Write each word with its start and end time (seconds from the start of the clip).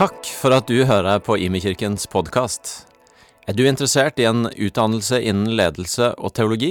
Takk 0.00 0.24
for 0.32 0.54
at 0.56 0.64
du 0.64 0.78
hører 0.88 1.18
på 1.20 1.34
Imekirkens 1.36 2.06
podkast. 2.08 2.70
Er 3.44 3.52
du 3.52 3.66
interessert 3.68 4.16
i 4.16 4.24
en 4.24 4.46
utdannelse 4.48 5.18
innen 5.20 5.50
ledelse 5.58 6.06
og 6.16 6.32
teologi? 6.38 6.70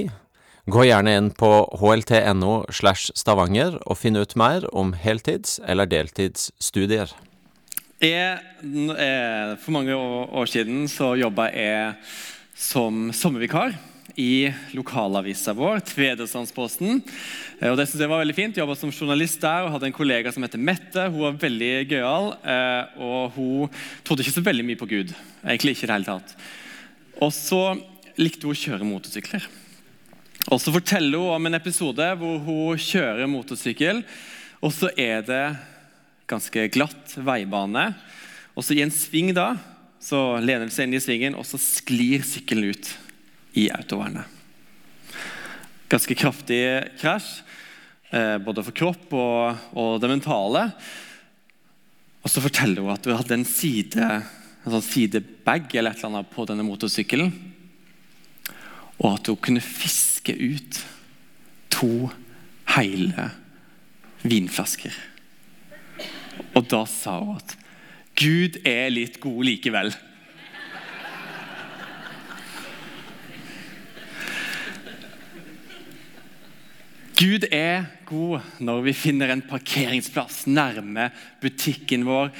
Gå 0.66 0.88
gjerne 0.88 1.12
inn 1.14 1.28
på 1.38 1.50
hlt.no 1.78 2.56
slash 2.74 3.14
stavanger 3.14 3.76
og 3.84 4.00
finn 4.00 4.18
ut 4.18 4.34
mer 4.34 4.66
om 4.74 4.90
heltids- 4.98 5.60
eller 5.62 5.86
deltidsstudier. 5.86 7.14
Jeg, 8.02 8.42
eh, 8.98 9.54
for 9.62 9.78
mange 9.78 9.94
år 9.94 10.50
siden 10.50 10.88
så 10.90 11.14
jobba 11.14 11.52
jeg 11.54 11.94
som 12.58 13.12
sommervikar 13.14 13.78
i 14.18 14.50
lokalavisa 14.74 15.52
vår, 15.56 15.82
Tvedesandsposten. 15.86 17.00
Og 17.68 17.76
det 17.78 17.86
synes 17.88 18.02
jeg 18.04 18.10
var 18.10 18.22
veldig 18.22 18.36
fint. 18.36 18.58
Jobba 18.60 18.76
som 18.78 18.92
journalist 18.92 19.40
der 19.42 19.66
og 19.66 19.74
hadde 19.74 19.90
en 19.90 19.96
kollega 19.96 20.32
som 20.32 20.44
heter 20.44 20.62
Mette. 20.62 21.06
Hun 21.10 21.24
var 21.26 21.40
veldig 21.42 21.72
gøyal, 21.90 22.30
eh, 22.42 23.00
og 23.02 23.36
hun 23.36 23.82
trodde 24.06 24.24
ikke 24.24 24.36
så 24.38 24.44
veldig 24.46 24.66
mye 24.66 24.80
på 24.80 24.88
Gud. 24.90 25.14
Egentlig 25.44 25.76
ikke 25.76 25.90
det 25.90 25.96
hele 25.96 26.10
tatt. 26.10 26.36
Og 27.20 27.34
så 27.36 27.62
likte 28.20 28.48
hun 28.48 28.56
å 28.56 28.62
kjøre 28.62 28.88
motorsykler. 28.88 29.50
Og 30.48 30.62
så 30.62 30.72
forteller 30.72 31.20
hun 31.20 31.34
om 31.36 31.50
en 31.50 31.58
episode 31.60 32.06
hvor 32.20 32.40
hun 32.46 32.80
kjører 32.80 33.28
motorsykkel, 33.28 34.00
og 34.60 34.72
så 34.76 34.88
er 34.96 35.20
det 35.24 35.44
ganske 36.30 36.66
glatt 36.72 37.14
veibane. 37.16 37.90
Og 38.56 38.64
så 38.64 38.76
i 38.76 38.82
en 38.84 38.92
sving 38.94 39.34
da, 39.36 39.52
så 40.00 40.40
lener 40.40 40.66
hun 40.66 40.74
seg 40.74 40.88
inn 40.88 40.96
i 40.96 41.04
svingen, 41.04 41.36
og 41.36 41.44
så 41.48 41.60
sklir 41.60 42.24
sykkelen 42.24 42.72
ut 42.72 42.92
i 43.58 43.68
autovernet. 43.74 44.26
Ganske 45.90 46.14
kraftig 46.14 46.62
krasj, 47.00 47.40
eh, 48.10 48.36
både 48.38 48.62
for 48.66 48.76
kropp 48.76 49.14
og, 49.16 49.62
og, 49.74 49.96
det 50.02 50.10
mentale. 50.12 50.68
Og 52.22 52.30
så 52.30 52.42
forteller 52.44 52.84
hun 52.84 52.94
at 52.94 53.06
hun 53.08 53.18
hadde 53.18 53.38
en 53.40 53.48
side, 53.48 54.10
en 54.60 54.74
sånn 54.76 54.86
sidebag 54.86 55.72
eller 55.74 55.94
et 55.94 56.02
eller 56.02 56.12
annet 56.12 56.32
på 56.34 56.46
denne 56.46 56.66
motorsykkelen. 56.66 57.32
Og 59.00 59.14
at 59.14 59.30
hun 59.32 59.40
kunne 59.40 59.64
fiske 59.64 60.36
ut 60.36 60.82
to 61.72 62.10
hele 62.76 63.30
vinflasker. 64.22 64.94
Og 66.54 66.66
da 66.70 66.84
sa 66.88 67.16
hun 67.18 67.40
at 67.40 67.56
Gud 68.20 68.60
er 68.68 68.90
litt 68.92 69.18
god 69.22 69.46
likevel. 69.48 69.94
Gud 77.20 77.44
er 77.52 77.82
god 78.08 78.46
når 78.64 78.78
vi 78.86 78.92
finner 78.96 79.28
en 79.34 79.42
parkeringsplass 79.44 80.46
nærme 80.48 81.10
butikken 81.42 82.06
vår, 82.08 82.30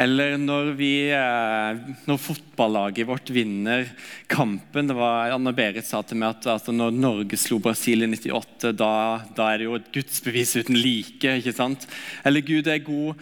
eller 0.00 0.38
når, 0.40 0.70
vi, 0.78 0.92
eh, 1.12 1.82
når 2.08 2.20
fotballaget 2.24 3.08
vårt 3.10 3.32
vinner 3.36 3.84
kampen. 4.32 4.88
Det 4.88 4.96
var 4.96 5.34
Anna 5.34 5.52
Berit 5.52 5.84
sa 5.84 6.00
til 6.00 6.22
meg 6.22 6.38
at 6.38 6.48
altså, 6.54 6.72
når 6.72 6.96
Norge 6.96 7.36
slo 7.40 7.60
Brasil 7.60 8.06
i 8.06 8.08
98, 8.08 8.72
da, 8.80 8.90
da, 9.36 9.50
er 9.50 9.60
det 9.60 9.68
jo 9.68 9.76
et 9.76 9.92
gudsbevis 9.98 10.56
uten 10.62 10.80
like. 10.80 11.36
ikke 11.36 11.56
sant? 11.60 11.84
Eller 12.24 12.46
Gud 12.46 12.70
er 12.70 12.80
god 12.86 13.20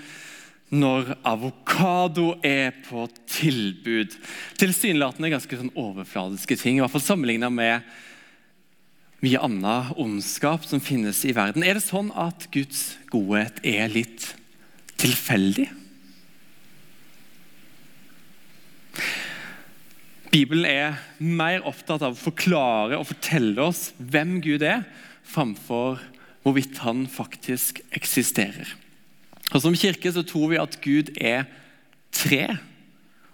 når 0.70 1.16
avokado 1.26 2.36
er 2.46 2.76
på 2.86 3.08
tilbud. 3.26 4.14
Tilsynelatende 4.60 5.34
ganske 5.34 5.64
sånn 5.64 5.74
overfladiske 5.74 6.60
ting, 6.60 6.78
i 6.78 6.84
hvert 6.84 6.94
fall 6.94 7.10
sammenligna 7.10 7.50
med 7.50 7.82
mye 9.24 9.40
annen 9.42 9.92
ondskap 9.98 10.66
som 10.68 10.82
finnes 10.82 11.24
i 11.26 11.34
verden. 11.34 11.64
Er 11.66 11.78
det 11.78 11.86
sånn 11.86 12.12
at 12.14 12.46
Guds 12.54 12.96
godhet 13.10 13.58
er 13.66 13.90
litt 13.90 14.32
tilfeldig? 15.00 15.66
Bibelen 20.28 20.66
er 20.68 20.98
mer 21.18 21.64
opptatt 21.66 22.04
av 22.04 22.14
å 22.14 22.20
forklare 22.20 22.98
og 22.98 23.08
fortelle 23.08 23.64
oss 23.64 23.88
hvem 23.98 24.38
Gud 24.44 24.62
er, 24.62 24.84
framfor 25.26 26.02
hvorvidt 26.44 26.78
han 26.84 27.06
faktisk 27.10 27.80
eksisterer. 27.96 28.70
Og 29.54 29.62
Som 29.64 29.76
kirke 29.78 30.12
så 30.12 30.22
tror 30.22 30.52
vi 30.52 30.60
at 30.60 30.76
Gud 30.84 31.14
er 31.16 31.48
tre, 32.12 32.58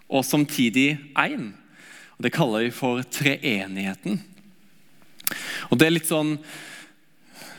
og 0.07 0.23
samtidig 0.25 0.95
én. 1.17 1.51
Det 2.21 2.31
kaller 2.31 2.67
vi 2.67 2.71
for 2.71 3.03
treenigheten. 3.03 4.21
Og 5.69 5.79
Det 5.79 5.87
er 5.87 5.93
litt 5.95 6.09
sånn, 6.09 6.37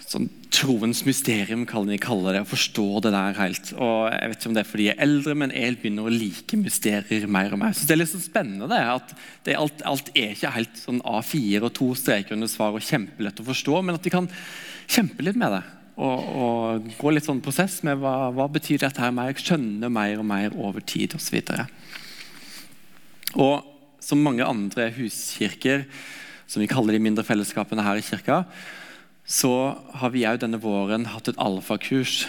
sånn 0.07 0.29
troens 0.57 1.03
mysterium, 1.07 1.67
kaller 1.69 1.97
vi 1.97 2.01
kaller 2.01 2.37
det. 2.37 2.43
Å 2.47 2.51
forstå 2.51 2.87
det 3.05 3.13
der 3.15 3.39
helt. 3.41 3.73
Og 3.75 4.11
Jeg 4.13 4.31
vet 4.31 4.41
ikke 4.41 4.51
om 4.51 4.57
det 4.57 4.63
er 4.63 4.71
fordi 4.71 4.89
jeg 4.89 4.97
er 4.97 5.07
eldre, 5.07 5.37
men 5.43 5.55
jeg 5.55 5.79
begynner 5.81 6.09
å 6.09 6.15
like 6.15 6.61
mysterier 6.61 7.27
mer 7.29 7.53
og 7.53 7.63
mer. 7.63 7.77
Så 7.77 7.87
Det 7.87 7.97
er 7.97 8.03
litt 8.03 8.13
sånn 8.13 8.25
spennende 8.25 8.71
det, 8.71 8.83
at 8.97 9.17
det 9.45 9.59
alt, 9.59 9.83
alt, 9.85 10.13
er 10.15 10.35
ikke 10.35 10.55
helt 10.57 10.81
sånn 10.81 11.03
A4 11.03 11.63
og 11.63 11.73
to 11.77 11.91
streker 11.99 12.37
under 12.37 12.51
svar 12.51 12.77
og 12.77 12.85
kjempelett 12.85 13.43
å 13.43 13.49
forstå, 13.51 13.81
men 13.83 13.99
at 13.99 14.07
de 14.07 14.15
kan 14.15 14.31
kjempe 14.87 15.27
litt 15.27 15.37
med 15.39 15.59
det. 15.59 15.65
Og, 15.97 16.27
og 16.37 16.91
gå 16.99 17.13
litt 17.15 17.25
sånn 17.25 17.41
prosess 17.41 17.81
med 17.87 18.03
hva, 18.03 18.29
hva 18.37 18.51
betyr 18.53 18.83
dette 18.83 19.01
her 19.01 19.15
mer, 19.17 19.33
skjønne 19.33 19.89
mer 19.89 20.21
og 20.21 20.29
mer 20.29 20.53
over 20.61 20.85
tid 20.85 21.17
osv. 21.17 21.41
Og, 21.41 21.65
og 23.41 23.57
som 24.05 24.21
mange 24.23 24.45
andre 24.45 24.91
huskirker 24.95 25.87
som 26.47 26.63
vi 26.63 26.69
kaller 26.71 26.97
de 26.97 27.03
mindre 27.03 27.25
fellesskapene 27.27 27.85
her 27.85 27.99
i 27.99 28.05
kirka, 28.05 28.45
så 29.27 29.53
har 29.99 30.13
vi 30.15 30.27
òg 30.29 30.39
denne 30.43 30.61
våren 30.63 31.09
hatt 31.11 31.29
et 31.33 31.41
alfakurs. 31.43 32.27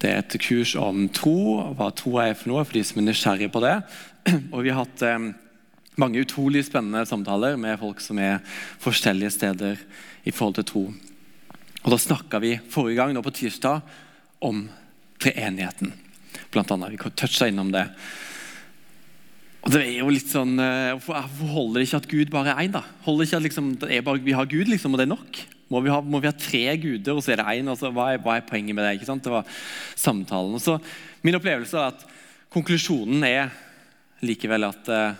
Det 0.00 0.08
er 0.10 0.22
et 0.22 0.38
kurs 0.40 0.72
om 0.78 1.08
tro, 1.12 1.74
hva 1.76 1.90
tro 1.92 2.16
er 2.22 2.32
for 2.38 2.52
noe, 2.52 2.64
for 2.64 2.78
de 2.78 2.84
som 2.86 3.00
er 3.02 3.08
nysgjerrige 3.10 3.52
på 3.52 3.62
det. 3.64 3.74
Og 4.54 4.62
vi 4.64 4.72
har 4.72 4.84
hatt 4.84 5.04
eh, 5.04 5.30
mange 6.00 6.22
utrolig 6.22 6.64
spennende 6.68 7.04
samtaler 7.08 7.58
med 7.60 7.80
folk 7.80 8.00
som 8.00 8.20
er 8.22 8.40
forskjellige 8.80 9.34
steder 9.34 9.82
i 10.24 10.32
forhold 10.32 10.60
til 10.60 10.68
tro. 10.70 10.84
Og 11.84 11.90
Da 11.92 11.98
snakka 12.00 12.40
vi 12.42 12.56
forrige 12.70 13.00
gang, 13.00 13.12
nå 13.14 13.22
på 13.24 13.34
tirsdag, 13.34 13.82
om 14.40 14.68
treenigheten. 15.20 15.92
Blant 16.54 16.70
annet. 16.70 16.94
Vi 16.94 17.10
toucha 17.10 17.48
innom 17.50 17.72
det. 17.74 17.88
Og 19.66 19.74
det 19.74 19.82
er 19.82 19.96
jo 19.98 20.10
litt 20.12 20.30
sånn, 20.30 20.54
eh, 20.62 20.94
Hvorfor 20.96 21.52
holder 21.52 21.80
det 21.80 21.88
ikke 21.88 22.02
at 22.02 22.10
Gud 22.10 22.30
bare 22.32 22.54
er 22.54 22.68
én? 22.68 22.76
Holder 23.04 23.26
ikke 23.26 23.38
at 23.40 23.46
liksom, 23.46 23.70
er 23.88 24.04
bare, 24.06 24.22
Vi 24.22 24.36
har 24.36 24.46
Gud, 24.46 24.68
liksom, 24.70 24.94
og 24.94 25.00
det 25.00 25.08
er 25.08 25.14
nok? 25.16 25.40
Må 25.68 25.82
vi 25.84 25.92
ha, 25.92 26.00
må 26.00 26.20
vi 26.22 26.30
ha 26.30 26.32
tre 26.32 26.62
guder, 26.80 27.12
og 27.12 27.24
så 27.24 27.34
er 27.34 27.42
det 27.42 27.48
én? 27.58 27.68
Altså, 27.68 27.90
hva, 27.92 28.10
hva, 28.16 28.38
er 28.38 28.46
poenget 28.48 28.76
med 28.76 28.86
det? 28.86 28.94
ikke 28.96 29.10
sant? 29.10 29.24
Det 29.24 29.32
var 29.32 29.48
samtalen. 29.98 30.54
Og 30.56 30.62
så, 30.62 30.78
Min 31.26 31.34
opplevelse 31.34 31.76
er 31.76 31.90
at 31.90 32.06
konklusjonen 32.54 33.26
er 33.26 33.50
likevel 34.24 34.68
at 34.68 34.88
eh, 34.88 35.18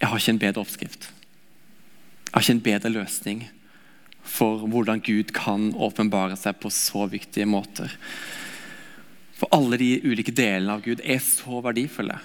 jeg 0.00 0.08
har 0.08 0.22
ikke 0.22 0.32
en 0.32 0.40
bedre 0.40 0.62
oppskrift. 0.62 1.10
Jeg 1.10 2.32
har 2.32 2.44
ikke 2.44 2.56
en 2.56 2.66
bedre 2.70 2.92
løsning 2.94 3.44
for 4.26 4.64
hvordan 4.70 5.02
Gud 5.04 5.32
kan 5.34 5.68
åpenbare 5.74 6.38
seg 6.38 6.58
på 6.62 6.70
så 6.74 7.04
viktige 7.10 7.46
måter. 7.48 7.92
For 9.36 9.50
alle 9.54 9.78
de 9.80 9.90
ulike 10.06 10.34
delene 10.34 10.78
av 10.78 10.86
Gud 10.86 11.02
er 11.04 11.20
så 11.22 11.60
verdifulle 11.64 12.18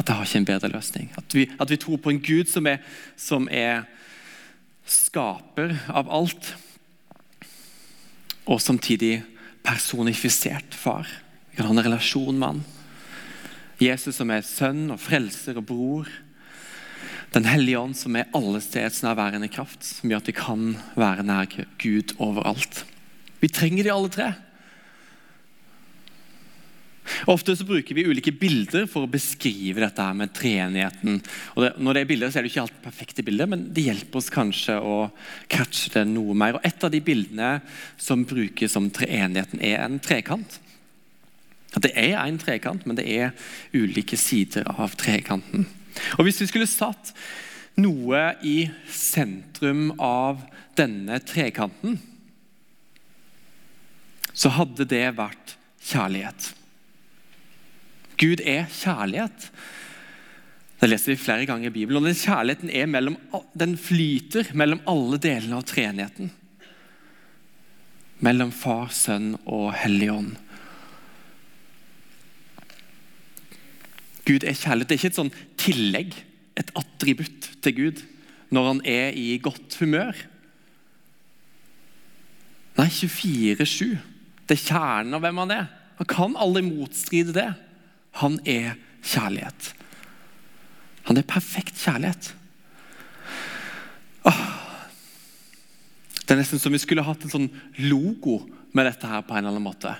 at 0.00 0.08
jeg 0.08 0.16
har 0.16 0.28
ikke 0.28 0.40
en 0.40 0.48
bedre 0.48 0.72
løsning. 0.72 1.10
At 1.20 1.36
vi, 1.36 1.46
at 1.60 1.70
vi 1.70 1.78
tror 1.80 2.00
på 2.00 2.12
en 2.12 2.22
Gud 2.24 2.48
som 2.50 2.66
er, 2.70 2.80
som 3.20 3.48
er, 3.52 3.84
skaper 4.90 5.76
av 5.92 6.08
alt, 6.10 6.54
og 8.50 8.58
samtidig 8.62 9.20
personifisert 9.62 10.74
far. 10.74 11.06
Vi 11.50 11.58
kan 11.58 11.68
ha 11.68 11.76
en 11.76 11.84
relasjon 11.84 12.38
med 12.38 12.48
han. 12.48 12.62
Jesus 13.80 14.18
som 14.18 14.32
er 14.32 14.44
sønn 14.44 14.90
og 14.92 15.00
frelser 15.00 15.60
og 15.60 15.68
bror. 15.68 16.10
Den 17.30 17.46
hellige 17.46 17.78
ånd 17.78 17.94
som 17.94 18.16
er 18.18 18.30
allestedsnærværende 18.34 19.48
kraft, 19.52 19.84
som 19.86 20.10
gjør 20.10 20.24
at 20.24 20.30
vi 20.32 20.36
kan 20.36 20.64
være 20.98 21.24
nær 21.28 21.46
Gud 21.80 22.16
overalt. 22.18 22.84
Vi 23.40 23.48
trenger 23.48 23.86
de 23.86 23.92
alle 23.94 24.10
tre. 24.12 24.32
Ofte 27.28 27.56
så 27.56 27.66
bruker 27.68 27.96
vi 27.96 28.06
ulike 28.08 28.32
bilder 28.32 28.86
for 28.88 29.04
å 29.04 29.10
beskrive 29.10 29.82
dette 29.82 30.04
her 30.04 30.16
med 30.16 30.32
treenigheten. 30.36 31.20
Og 31.56 31.64
det, 31.64 31.72
når 31.82 31.96
det 31.96 32.02
er 32.02 32.10
bilder, 32.12 32.30
så 32.32 32.40
er 32.40 32.46
det 32.46 32.52
ikke 32.52 32.64
alltid 32.64 32.82
perfekte 32.84 33.24
bilder, 33.26 33.50
men 33.50 33.66
det 33.74 33.84
hjelper 33.88 34.22
oss 34.22 34.32
kanskje 34.32 34.78
å 34.80 34.96
catche 35.50 35.92
det 35.96 36.06
noe 36.08 36.36
mer. 36.38 36.56
Og 36.56 36.66
Et 36.70 36.86
av 36.86 36.92
de 36.92 37.02
bildene 37.04 37.52
som 38.00 38.24
brukes 38.24 38.72
som 38.72 38.88
treenigheten, 38.94 39.60
er 39.60 39.84
en 39.84 40.00
trekant. 40.00 40.60
At 41.74 41.82
Det 41.82 41.92
er 41.94 42.16
en 42.18 42.38
trekant, 42.38 42.86
men 42.86 42.96
det 42.96 43.06
er 43.06 43.34
ulike 43.74 44.16
sider 44.18 44.66
av 44.66 44.96
trekanten. 44.96 45.66
Og 46.18 46.24
Hvis 46.24 46.40
vi 46.40 46.50
skulle 46.50 46.70
satt 46.70 47.12
noe 47.80 48.34
i 48.42 48.70
sentrum 48.90 49.90
av 49.98 50.42
denne 50.78 51.20
trekanten, 51.22 51.98
så 54.32 54.52
hadde 54.54 54.86
det 54.88 55.04
vært 55.18 55.56
kjærlighet. 55.84 56.54
Gud 58.20 58.42
er 58.44 58.68
kjærlighet. 58.68 59.48
Det 60.80 60.88
leser 60.88 61.12
vi 61.12 61.20
flere 61.20 61.46
ganger 61.48 61.68
i 61.68 61.72
Bibelen. 61.72 62.02
og 62.02 62.08
den 62.08 62.16
Kjærligheten 62.16 62.70
er 62.70 62.86
mellom, 62.86 63.16
den 63.54 63.76
flyter 63.76 64.52
mellom 64.54 64.80
alle 64.88 65.18
delene 65.20 65.56
av 65.56 65.64
treenigheten. 65.68 66.30
Mellom 68.20 68.52
Far, 68.52 68.88
Sønn 68.92 69.34
og 69.46 69.72
Hellig 69.80 70.10
Ånd. 70.12 70.36
Gud 74.24 74.44
er 74.44 74.56
kjærlighet. 74.56 74.88
Det 74.88 74.94
er 74.94 75.00
ikke 75.00 75.12
et 75.12 75.20
sånn 75.20 75.36
tillegg, 75.60 76.16
et 76.60 76.72
attributt 76.76 77.48
til 77.64 77.76
Gud 77.76 78.02
når 78.50 78.66
han 78.66 78.80
er 78.88 79.16
i 79.16 79.38
godt 79.42 79.76
humør. 79.80 80.16
Nei, 82.76 82.88
24-7. 82.88 83.96
Det 84.48 84.56
er 84.56 84.64
kjernen 84.64 85.16
av 85.16 85.24
hvem 85.24 85.40
han 85.44 85.54
er. 85.54 85.66
Han 86.00 86.08
kan 86.08 86.36
aldri 86.40 86.62
motstride 86.66 87.34
det. 87.36 87.50
Han 88.18 88.40
er 88.44 88.74
kjærlighet. 89.02 89.74
Han 91.08 91.16
er 91.16 91.26
perfekt 91.26 91.78
kjærlighet. 91.78 92.34
Åh. 94.28 94.42
Det 96.20 96.36
er 96.36 96.38
nesten 96.38 96.60
som 96.62 96.72
vi 96.74 96.78
skulle 96.78 97.02
hatt 97.02 97.24
en 97.24 97.32
sånn 97.32 97.48
logo 97.82 98.40
med 98.76 98.86
dette 98.86 99.08
her 99.10 99.24
på 99.26 99.34
en 99.34 99.42
eller 99.42 99.56
annen 99.56 99.66
måte. 99.66 99.94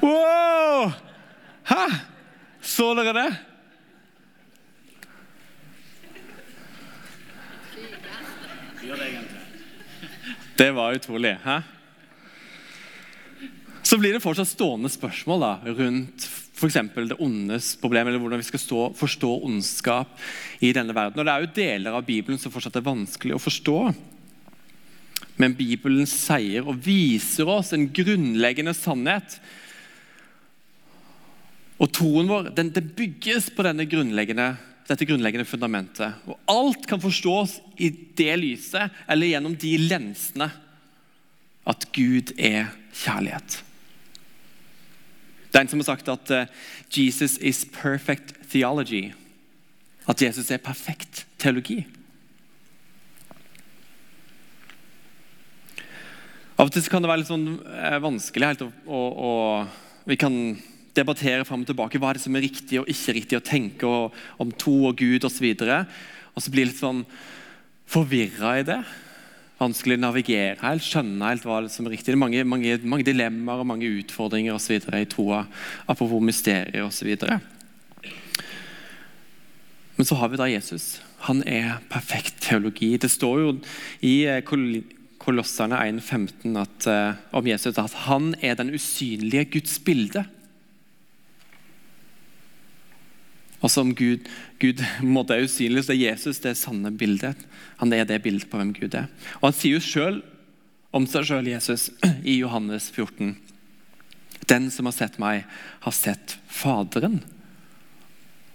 Wow! 0.00 0.92
Hæ? 1.66 1.82
Så 2.62 2.94
dere 2.96 3.12
det? 3.16 3.28
Det 10.56 10.70
var 10.72 10.96
utrolig. 10.96 11.36
Hæ? 11.44 11.60
Så 13.86 13.98
blir 14.00 14.16
det 14.16 14.22
fortsatt 14.24 14.50
stående 14.50 14.90
spørsmål 14.90 15.42
da, 15.44 15.52
rundt 15.76 16.24
f.eks. 16.56 16.78
det 16.96 17.18
ondes 17.22 17.74
problem, 17.78 18.08
eller 18.08 18.18
hvordan 18.18 18.40
vi 18.40 18.46
skal 18.48 18.62
stå, 18.62 18.80
forstå 18.98 19.28
ondskap 19.46 20.16
i 20.64 20.72
denne 20.74 20.94
verden. 20.96 21.20
Og 21.20 21.26
Det 21.28 21.32
er 21.34 21.44
jo 21.44 21.54
deler 21.54 21.98
av 21.98 22.06
Bibelen 22.06 22.40
som 22.40 22.50
fortsatt 22.50 22.78
er 22.80 22.86
vanskelig 22.86 23.36
å 23.36 23.42
forstå. 23.42 23.76
Men 25.38 25.54
Bibelen 25.54 26.08
sier 26.08 26.66
og 26.66 26.80
viser 26.82 27.46
oss 27.52 27.70
en 27.76 27.84
grunnleggende 27.94 28.74
sannhet. 28.74 29.36
Og 31.76 31.92
troen 31.92 32.32
vår 32.32 32.50
den, 32.56 32.72
den 32.74 32.90
bygges 32.96 33.52
på 33.54 33.62
grunnleggende, 33.62 34.48
dette 34.88 35.06
grunnleggende 35.06 35.46
fundamentet. 35.46 36.24
Og 36.26 36.40
Alt 36.50 36.88
kan 36.90 37.04
forstås 37.04 37.60
i 37.76 37.92
det 38.16 38.34
lyset 38.40 38.90
eller 39.06 39.30
gjennom 39.30 39.54
de 39.54 39.76
lensene 39.84 40.50
at 41.68 41.86
Gud 41.92 42.32
er 42.34 42.72
kjærlighet. 42.96 43.60
Det 45.56 45.62
er 45.62 45.64
en 45.64 45.70
som 45.72 45.80
har 45.80 45.86
sagt 45.88 46.08
at 46.12 46.30
uh, 46.36 46.48
Jesus 46.92 47.38
is 47.40 47.62
perfect 47.72 48.34
theology. 48.52 49.14
At 50.04 50.20
Jesus 50.20 50.50
er 50.52 50.60
perfekt 50.60 51.22
teologi. 51.40 51.78
Av 56.60 56.68
og 56.68 56.74
til 56.74 56.84
kan 56.92 57.00
det 57.00 57.08
være 57.08 57.22
litt 57.22 57.30
sånn 57.30 57.48
uh, 57.56 57.96
vanskelig 58.04 58.50
helt 58.50 58.66
å, 58.66 59.00
å 59.00 59.32
Vi 60.04 60.20
kan 60.20 60.36
debattere 60.92 61.48
fram 61.48 61.64
og 61.64 61.72
tilbake 61.72 62.02
hva 62.04 62.12
er 62.12 62.20
det 62.20 62.26
som 62.26 62.36
er 62.36 62.44
riktig 62.44 62.82
og 62.82 62.92
ikke 62.92 63.16
riktig 63.16 63.40
å 63.40 63.48
tenke 63.48 63.88
og, 63.88 64.20
om 64.36 64.52
tro 64.52 64.90
og 64.90 65.00
Gud 65.00 65.24
osv. 65.24 65.48
Og, 65.56 65.64
så 65.64 65.80
og 66.36 66.44
så 66.44 66.52
blir 66.52 66.66
jeg 66.66 66.74
litt 66.74 66.84
sånn 66.84 67.00
forvirra 67.88 68.58
i 68.60 68.68
det 68.74 68.82
vanskelig 69.60 69.96
å 69.96 70.02
navigere 70.04 70.60
helt, 70.60 70.84
skjønne 70.84 71.30
helt 71.30 71.46
hva 71.48 71.62
som 71.72 71.88
er 71.88 71.96
riktig. 71.96 72.10
Det 72.10 72.16
er 72.16 72.20
mange, 72.20 72.44
mange, 72.48 72.76
mange 72.84 73.06
dilemmaer 73.08 73.62
og 73.62 73.70
mange 73.72 73.88
utfordringer 74.02 74.56
og 74.56 74.62
så 74.62 74.74
videre, 74.74 75.02
i 75.02 75.08
troa. 75.10 75.44
Apropos 75.88 76.24
mysterier 76.24 76.84
osv. 76.84 77.14
Men 79.96 80.08
så 80.08 80.18
har 80.20 80.32
vi 80.32 80.40
da 80.40 80.50
Jesus. 80.50 80.98
Han 81.24 81.40
er 81.48 81.78
perfekt 81.90 82.42
teologi. 82.44 82.92
Det 83.00 83.10
står 83.10 83.40
jo 83.40 83.52
i 84.04 84.16
eh, 84.28 84.42
Kolosserne 85.26 85.80
1,15 85.88 86.52
uh, 86.86 87.16
om 87.34 87.46
Jesus 87.48 87.80
at 87.80 87.94
han 88.04 88.34
er 88.44 88.54
den 88.60 88.70
usynlige 88.76 89.48
Guds 89.56 89.80
bilde. 89.82 90.22
Og 93.64 93.72
som 93.72 93.92
Gud, 93.96 94.26
Gud 94.60 94.82
måtte 95.16 95.36
er 95.36 95.46
usynlig, 95.46 95.86
så 95.86 95.94
er 95.94 96.02
Jesus 96.02 96.42
det 96.44 96.56
sanne 96.60 96.92
bildet. 96.92 97.40
Han 97.80 97.92
er 97.92 98.08
det 98.08 98.22
bildet 98.24 98.50
på 98.50 98.60
hvem 98.60 98.74
Gud 98.76 98.96
er. 98.98 99.08
Og 99.40 99.50
Han 99.50 99.56
sier 99.56 99.78
jo 99.78 99.84
selv 99.84 100.24
om 100.96 101.06
seg 101.08 101.28
sjøl, 101.28 101.50
Jesus, 101.50 101.90
i 102.24 102.38
Johannes 102.40 102.90
14. 102.92 103.34
Den 104.46 104.68
som 104.70 104.88
har 104.88 104.94
sett 104.96 105.18
meg, 105.22 105.48
har 105.82 105.94
sett 105.94 106.38
Faderen. 106.46 107.20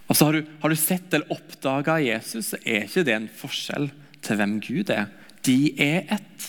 Og 0.07 0.17
så 0.17 0.27
Har 0.27 0.35
du, 0.35 0.47
har 0.61 0.69
du 0.69 0.75
sett 0.75 1.13
eller 1.13 1.31
oppdaga 1.31 1.99
Jesus, 2.03 2.51
så 2.51 2.57
er 2.65 2.87
ikke 2.87 3.05
det 3.07 3.13
en 3.15 3.29
forskjell 3.41 3.91
til 4.21 4.39
hvem 4.39 4.57
Gud 4.63 4.91
er. 4.91 5.05
De 5.47 5.71
er 5.81 6.09
ett. 6.11 6.47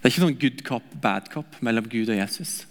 Det 0.00 0.08
er 0.08 0.12
ikke 0.12 0.24
sånn 0.24 0.40
good 0.40 0.62
cop, 0.66 0.94
bad 1.00 1.28
cop 1.32 1.58
mellom 1.64 1.86
Gud 1.88 2.10
og 2.12 2.18
Jesus. 2.18 2.62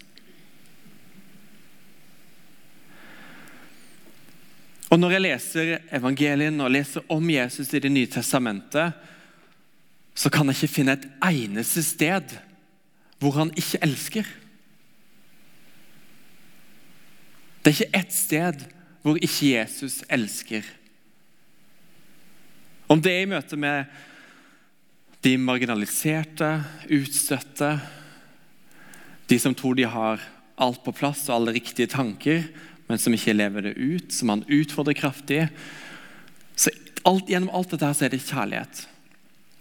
Og 4.94 5.00
Når 5.00 5.10
jeg 5.10 5.22
leser 5.24 5.70
evangelien 5.96 6.60
og 6.62 6.70
leser 6.70 7.02
om 7.10 7.30
Jesus 7.30 7.72
i 7.74 7.80
Det 7.82 7.90
nye 7.90 8.06
testamentet, 8.06 8.92
så 10.14 10.30
kan 10.30 10.46
jeg 10.46 10.54
ikke 10.54 10.70
finne 10.70 10.94
et 10.94 11.08
eneste 11.26 11.82
sted 11.82 12.36
hvor 13.18 13.34
han 13.34 13.50
ikke 13.58 13.80
elsker. 13.82 14.28
Det 17.58 17.72
er 17.72 17.74
ikke 17.74 17.98
ett 17.98 18.14
sted 18.14 18.62
hvor 19.02 19.18
ikke 19.18 19.48
Jesus 19.56 20.04
elsker. 20.06 20.62
Om 22.86 23.02
det 23.02 23.16
er 23.16 23.24
i 23.24 23.30
møte 23.32 23.58
med 23.58 23.90
de 25.26 25.34
marginaliserte, 25.40 26.52
utstøtte, 26.86 27.72
de 29.26 29.40
som 29.42 29.56
tror 29.56 29.74
de 29.74 29.88
har 29.90 30.22
alt 30.54 30.84
på 30.84 30.94
plass 30.94 31.26
og 31.26 31.40
alle 31.40 31.56
riktige 31.56 31.90
tanker, 31.90 32.46
men 32.88 33.00
som 33.00 33.14
ikke 33.16 33.36
lever 33.36 33.68
det 33.68 33.74
ut, 33.78 34.12
som 34.12 34.32
han 34.32 34.44
utfordrer 34.48 34.96
kraftig. 34.98 35.46
Så 36.56 36.72
alt, 37.04 37.30
Gjennom 37.30 37.52
alt 37.54 37.72
dette 37.72 37.88
her 37.88 37.96
så 37.96 38.06
er 38.06 38.12
det 38.12 38.24
kjærlighet. 38.24 38.84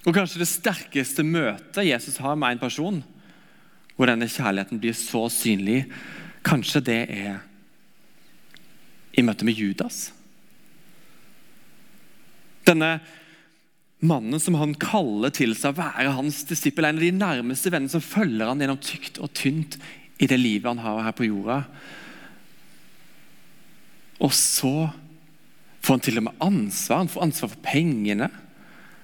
Og 0.03 0.15
Kanskje 0.15 0.41
det 0.41 0.49
sterkeste 0.51 1.23
møtet 1.23 1.87
Jesus 1.87 2.19
har 2.23 2.35
med 2.39 2.57
en 2.57 2.63
person, 2.63 2.99
hvor 3.95 4.09
denne 4.09 4.27
kjærligheten 4.27 4.81
blir 4.81 4.95
så 4.97 5.27
synlig, 5.31 5.85
kanskje 6.43 6.83
det 6.83 7.01
er 7.13 7.41
i 9.13 9.23
møte 9.23 9.45
med 9.47 9.55
Judas. 9.55 10.09
Denne 12.67 12.97
mannen 14.03 14.41
som 14.41 14.57
han 14.59 14.73
kaller 14.79 15.31
til 15.35 15.53
seg 15.55 15.71
å 15.71 15.79
være 15.79 16.15
hans 16.17 16.41
disippel, 16.49 16.87
en 16.87 16.99
av 16.99 17.05
de 17.05 17.11
nærmeste 17.15 17.71
vennene 17.71 17.93
som 17.93 18.03
følger 18.03 18.49
han 18.49 18.59
gjennom 18.59 18.81
tykt 18.83 19.19
og 19.23 19.31
tynt 19.37 19.77
i 20.19 20.27
det 20.27 20.39
livet 20.39 20.67
han 20.73 20.83
har 20.83 21.05
her 21.07 21.15
på 21.15 21.27
jorda. 21.29 21.61
Og 24.21 24.33
så 24.35 24.89
får 25.83 25.93
han 25.93 26.03
til 26.03 26.19
og 26.21 26.27
med 26.27 26.43
ansvar. 26.43 27.03
Han 27.03 27.11
får 27.11 27.25
ansvar 27.25 27.51
for 27.53 27.65
pengene 27.65 28.29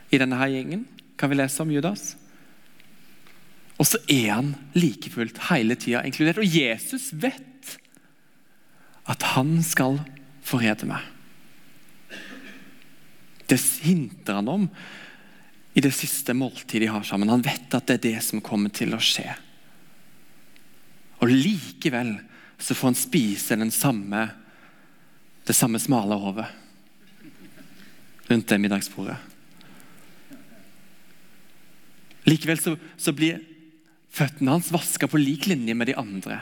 i 0.10 0.20
denne 0.22 0.38
her 0.40 0.52
gjengen. 0.54 0.86
Kan 1.20 1.32
vi 1.32 1.40
lese 1.40 1.64
om 1.64 1.72
Judas? 1.74 2.14
Og 3.80 3.88
så 3.88 4.00
er 4.12 4.34
han 4.34 4.54
like 4.76 5.12
fullt 5.12 5.40
hele 5.50 5.78
tida 5.80 6.04
inkludert. 6.08 6.42
Og 6.42 6.48
Jesus 6.48 7.10
vet 7.16 7.78
at 9.10 9.24
han 9.34 9.58
skal 9.66 10.02
forrede 10.46 10.88
meg. 10.90 11.04
Det 13.50 13.58
hinter 13.82 14.38
han 14.38 14.52
om 14.52 14.66
i 15.74 15.82
det 15.82 15.94
siste 15.96 16.36
måltidet 16.38 16.86
de 16.86 16.92
har 16.92 17.06
sammen. 17.08 17.32
Han 17.32 17.46
vet 17.46 17.74
at 17.74 17.88
det 17.88 17.98
er 17.98 18.06
det 18.10 18.26
som 18.26 18.44
kommer 18.44 18.74
til 18.74 18.94
å 18.94 19.02
skje. 19.02 19.28
Og 21.20 21.32
likevel 21.32 22.18
så 22.60 22.76
får 22.76 22.92
han 22.92 23.00
spise 23.00 23.58
den 23.60 23.72
samme 23.72 24.28
det 25.48 25.56
samme 25.58 25.80
smale 25.82 26.18
hodet 26.20 26.48
rundt 28.30 28.50
det 28.52 28.60
middagsbordet. 28.62 29.18
Likevel 32.30 32.60
så, 32.62 32.76
så 32.98 33.14
blir 33.16 33.40
føttene 34.14 34.54
hans 34.54 34.70
vaska 34.74 35.10
på 35.10 35.22
lik 35.22 35.48
linje 35.50 35.74
med 35.74 35.90
de 35.90 35.98
andre. 35.98 36.42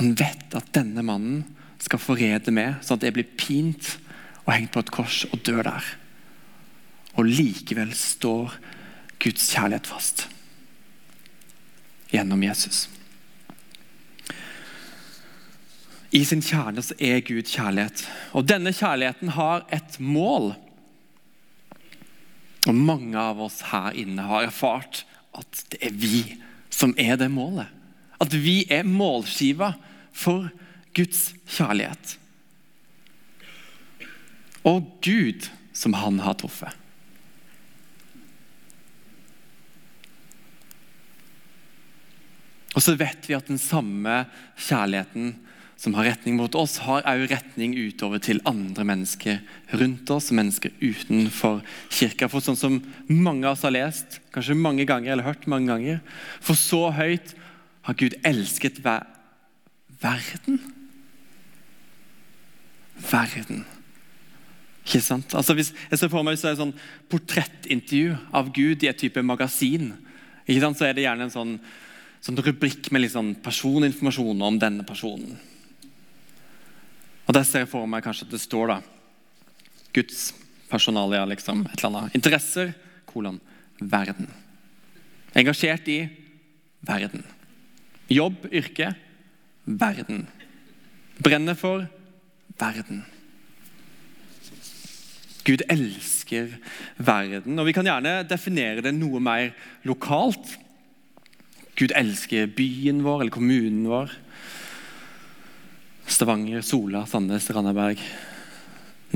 Han 0.00 0.14
vet 0.18 0.56
at 0.58 0.72
denne 0.74 1.04
mannen 1.06 1.44
skal 1.82 2.02
forrede 2.02 2.54
meg, 2.54 2.80
sånn 2.82 2.98
at 2.98 3.06
jeg 3.06 3.16
blir 3.18 3.34
pint 3.38 3.96
og 4.42 4.54
hengt 4.54 4.72
på 4.74 4.82
et 4.82 4.92
kors 4.94 5.22
og 5.30 5.42
dør 5.46 5.62
der. 5.66 5.90
Og 7.18 7.28
likevel 7.28 7.92
står 7.94 8.56
Guds 9.22 9.50
kjærlighet 9.52 9.86
fast 9.86 10.26
gjennom 12.12 12.42
Jesus. 12.42 12.86
I 16.12 16.24
sin 16.28 16.42
kjerne 16.44 16.82
så 16.84 16.94
er 17.00 17.22
Gud 17.24 17.46
kjærlighet. 17.48 18.04
Og 18.36 18.44
denne 18.44 18.74
kjærligheten 18.76 19.32
har 19.32 19.64
et 19.72 19.96
mål. 19.96 20.52
Og 22.68 22.76
mange 22.76 23.16
av 23.18 23.40
oss 23.40 23.62
her 23.70 23.96
inne 23.96 24.26
har 24.28 24.44
erfart 24.44 25.06
at 25.32 25.62
det 25.72 25.80
er 25.88 25.94
vi 25.96 26.20
som 26.72 26.92
er 27.00 27.16
det 27.16 27.30
målet. 27.32 27.70
At 28.20 28.36
vi 28.36 28.62
er 28.70 28.84
målskiva 28.84 29.72
for 30.12 30.50
Guds 30.94 31.32
kjærlighet. 31.48 32.18
Og 34.68 34.84
Gud 35.02 35.48
som 35.72 35.96
han 35.96 36.20
har 36.22 36.36
truffet. 36.38 36.76
Og 42.72 42.84
så 42.84 42.94
vet 43.00 43.26
vi 43.28 43.36
at 43.36 43.48
den 43.48 43.60
samme 43.60 44.22
kjærligheten 44.60 45.34
som 45.82 45.96
har 45.98 46.06
retning 46.06 46.36
mot 46.38 46.54
oss, 46.54 46.76
har 46.84 47.02
òg 47.10 47.24
retning 47.32 47.72
utover 47.74 48.20
til 48.22 48.38
andre 48.46 48.84
mennesker 48.86 49.40
rundt 49.80 50.12
oss, 50.14 50.28
mennesker 50.30 50.70
utenfor 50.78 51.58
kirka. 51.90 52.28
For 52.30 52.44
sånn 52.44 52.58
som 52.60 52.76
mange 53.08 53.48
av 53.48 53.56
oss 53.56 53.64
har 53.66 53.74
lest, 53.74 54.20
kanskje 54.30 54.54
mange 54.54 54.86
ganger 54.86 55.16
eller 55.16 55.26
hørt 55.26 55.48
mange 55.50 55.72
ganger 55.72 55.98
For 56.38 56.54
så 56.54 56.84
høyt 56.94 57.34
har 57.88 57.98
Gud 57.98 58.14
elsket 58.22 58.78
ver 58.84 59.08
verden. 60.04 60.62
Verden. 63.10 63.66
Ikke 64.86 65.02
sant? 65.02 65.34
Altså 65.34 65.58
hvis, 65.58 65.74
jeg 65.90 65.98
ser 65.98 66.14
for 66.14 66.22
meg 66.22 66.38
så 66.38 66.52
er 66.52 66.54
det 66.54 66.62
sånn 66.62 66.76
portrettintervju 67.10 68.20
av 68.30 68.54
Gud 68.54 68.86
i 68.86 68.90
et 68.94 69.02
type 69.02 69.22
magasin. 69.26 69.96
Ikke 70.46 70.62
sant? 70.62 70.78
Så 70.78 70.86
er 70.86 70.94
det 70.94 71.08
gjerne 71.08 71.26
en 71.26 71.34
sånn, 71.40 71.56
sånn 72.22 72.38
rubrikk 72.38 72.92
med 72.94 73.08
liksom 73.08 73.40
personinformasjon 73.42 74.46
om 74.46 74.62
denne 74.62 74.86
personen. 74.86 75.42
Og 77.26 77.34
Der 77.34 77.44
ser 77.46 77.64
jeg 77.64 77.70
for 77.70 77.86
meg 77.86 78.02
kanskje 78.04 78.26
at 78.26 78.34
det 78.34 78.42
står 78.42 78.72
da 78.72 78.78
Guds 79.94 80.32
personalia, 80.70 81.24
liksom. 81.28 81.66
Et 81.68 81.84
eller 81.84 81.98
annet. 81.98 82.16
Interesser, 82.16 82.72
kolon, 83.06 83.40
verden. 83.78 84.28
Engasjert 85.36 85.88
i 85.88 86.00
verden. 86.80 87.24
Jobb, 88.12 88.46
yrke, 88.52 88.94
verden. 89.64 90.26
Brenner 91.22 91.54
for 91.54 91.86
verden. 92.58 93.04
Gud 95.44 95.64
elsker 95.70 96.52
verden. 96.96 97.58
Og 97.58 97.66
Vi 97.66 97.74
kan 97.74 97.86
gjerne 97.86 98.22
definere 98.28 98.84
det 98.84 98.94
noe 98.94 99.20
mer 99.20 99.52
lokalt. 99.84 100.56
Gud 101.78 101.94
elsker 101.96 102.50
byen 102.52 103.02
vår 103.02 103.24
eller 103.24 103.34
kommunen 103.34 103.88
vår. 103.90 104.12
Stavanger, 106.12 106.60
Sola, 106.66 107.06
Sandnes, 107.08 107.48
Randaberg, 107.50 108.00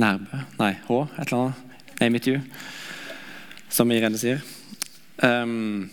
Nærbø 0.00 0.40
Nei, 0.58 0.72
H, 0.88 1.02
et 1.18 1.26
eller 1.26 1.38
annet. 1.38 1.62
Name 2.00 2.18
it 2.18 2.26
you, 2.28 2.40
som 3.72 3.92
Irene 3.92 4.18
sier. 4.20 4.42
Um, 5.24 5.88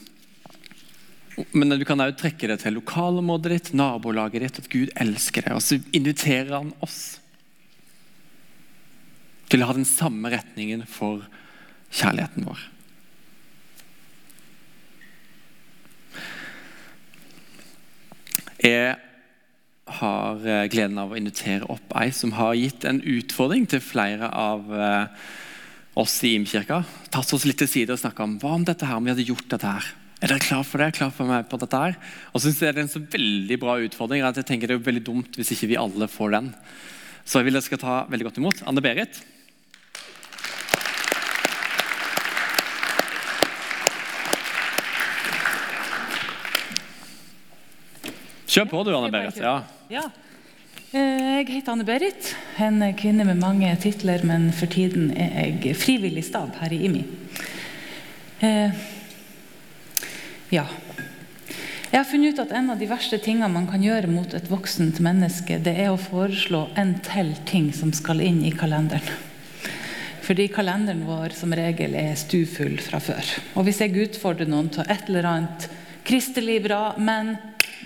men 1.55 1.75
du 1.79 1.85
kan 1.87 2.01
òg 2.03 2.17
trekke 2.19 2.49
det 2.51 2.59
til 2.61 2.75
lokalområdet 2.77 3.53
ditt, 3.53 3.71
nabolaget 3.77 4.43
ditt, 4.43 4.59
at 4.59 4.69
Gud 4.71 4.91
elsker 4.99 5.47
deg. 5.47 5.55
Og 5.55 5.63
så 5.63 5.79
inviterer 5.95 6.51
han 6.57 6.73
oss 6.83 6.99
til 9.51 9.63
å 9.63 9.69
ha 9.69 9.77
den 9.77 9.87
samme 9.87 10.31
retningen 10.33 10.83
for 10.89 11.23
kjærligheten 11.93 12.47
vår. 12.47 12.67
Jeg 18.63 18.95
har 19.85 20.45
eh, 20.47 20.67
gleden 20.71 20.99
av 21.01 21.11
å 21.11 21.17
invitere 21.19 21.67
opp 21.71 21.95
ei 21.99 22.09
som 22.15 22.31
har 22.37 22.55
gitt 22.55 22.85
en 22.87 23.01
utfordring 23.01 23.65
til 23.69 23.83
flere 23.83 24.29
av 24.29 24.69
eh, 24.71 25.25
oss 25.99 26.15
i 26.23 26.35
Imkirka. 26.37 26.83
Tatt 27.13 27.33
oss 27.35 27.45
litt 27.47 27.59
til 27.61 27.69
side 27.69 27.93
og 27.93 27.99
snakka 28.01 28.23
om 28.25 28.37
hva 28.41 28.55
om 28.55 28.63
dette 28.67 28.87
her, 28.87 28.97
om 28.97 29.05
vi 29.05 29.13
hadde 29.13 29.27
gjort 29.27 29.49
dette 29.51 29.75
her. 29.75 29.91
Er 30.23 30.31
dere 30.31 30.45
klar 30.45 30.63
for 30.63 30.79
det? 30.79 30.93
Klar 30.95 31.11
for 31.11 31.27
meg 31.27 31.49
på 31.51 31.59
dette 31.59 31.79
her? 31.81 31.97
Og 32.31 32.39
synes 32.39 32.61
Det 32.61 32.69
er 32.69 32.79
en 32.79 32.91
så 32.91 33.03
veldig 33.03 33.59
bra 33.59 33.75
utfordring 33.83 34.23
at 34.23 34.39
jeg 34.39 34.47
tenker 34.47 34.71
det 34.71 34.79
er 34.79 34.85
veldig 34.85 35.03
dumt 35.03 35.35
hvis 35.35 35.51
ikke 35.51 35.73
vi 35.73 35.79
alle 35.81 36.07
får 36.07 36.37
den. 36.37 36.51
Så 37.27 37.39
jeg 37.39 37.49
vil 37.49 37.57
dere 37.57 37.67
skal 37.67 37.81
ta 37.81 37.95
veldig 38.07 38.29
godt 38.29 38.39
imot 38.39 38.63
Anne 38.67 38.83
Berit. 38.83 39.19
Kjør 48.53 48.67
på 48.69 48.83
du, 48.85 48.91
Anne-Berit. 48.93 49.39
Ja. 49.41 49.63
ja. 49.89 50.03
Eh, 50.93 51.39
jeg 51.39 51.47
heter 51.49 51.73
Anne-Berit, 51.73 52.27
en 52.61 52.83
kvinne 52.93 53.25
med 53.25 53.39
mange 53.41 53.71
titler, 53.81 54.21
men 54.29 54.51
for 54.53 54.69
tiden 54.69 55.07
er 55.17 55.55
jeg 55.63 55.71
frivillig 55.81 56.21
stab 56.27 56.51
her 56.59 56.75
i 56.75 56.83
IMI. 56.85 56.99
Eh, 58.45 58.75
ja. 60.53 60.67
Jeg 61.89 61.97
har 61.97 62.05
funnet 62.05 62.35
ut 62.35 62.41
at 62.43 62.53
En 62.53 62.69
av 62.75 62.77
de 62.77 62.89
verste 62.91 63.17
tingene 63.17 63.49
man 63.49 63.65
kan 63.71 63.81
gjøre 63.81 64.11
mot 64.11 64.35
et 64.37 64.51
voksent 64.51 65.01
menneske, 65.01 65.57
det 65.57 65.73
er 65.73 65.89
å 65.89 65.97
foreslå 65.97 66.67
en 66.77 66.93
til 67.07 67.31
ting 67.49 67.71
som 67.73 67.89
skal 67.89 68.21
inn 68.21 68.43
i 68.45 68.51
kalenderen. 68.53 69.17
Fordi 70.27 70.45
kalenderen 70.53 71.07
vår 71.09 71.33
som 71.39 71.57
regel 71.57 71.97
er 71.97 72.13
stufull 72.21 72.77
fra 72.85 73.01
før. 73.01 73.33
Og 73.57 73.65
Hvis 73.65 73.81
jeg 73.81 73.97
utfordrer 73.97 74.45
noen 74.45 74.69
til 74.77 74.85
et 74.85 75.09
eller 75.09 75.29
annet 75.31 75.67
kristelig 76.05 76.59
bra, 76.67 76.93
men 77.01 77.33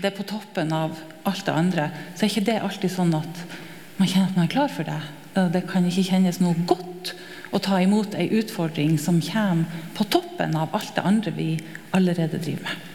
det 0.02 0.12
er 0.12 0.18
på 0.18 0.26
toppen 0.28 0.74
av 0.76 0.98
alt 1.28 1.46
det 1.48 1.54
andre, 1.54 1.88
så 2.16 2.26
er 2.26 2.32
ikke 2.32 2.48
det 2.50 2.60
alltid 2.62 2.94
sånn 2.94 3.16
at 3.18 3.46
man 3.98 4.10
kjenner 4.10 4.30
at 4.30 4.38
man 4.38 4.46
er 4.46 4.54
klar 4.54 4.74
for 4.74 4.88
det. 4.88 5.00
Det 5.54 5.64
kan 5.70 5.86
ikke 5.86 6.06
kjennes 6.10 6.40
noe 6.42 6.58
godt 6.70 7.14
å 7.56 7.62
ta 7.64 7.80
imot 7.82 8.16
ei 8.18 8.28
utfordring 8.40 8.98
som 9.02 9.22
kommer 9.24 9.82
på 9.98 10.06
toppen 10.14 10.56
av 10.58 10.76
alt 10.78 10.94
det 10.98 11.06
andre 11.08 11.34
vi 11.34 11.50
allerede 11.96 12.42
driver 12.42 12.68
med. 12.68 12.86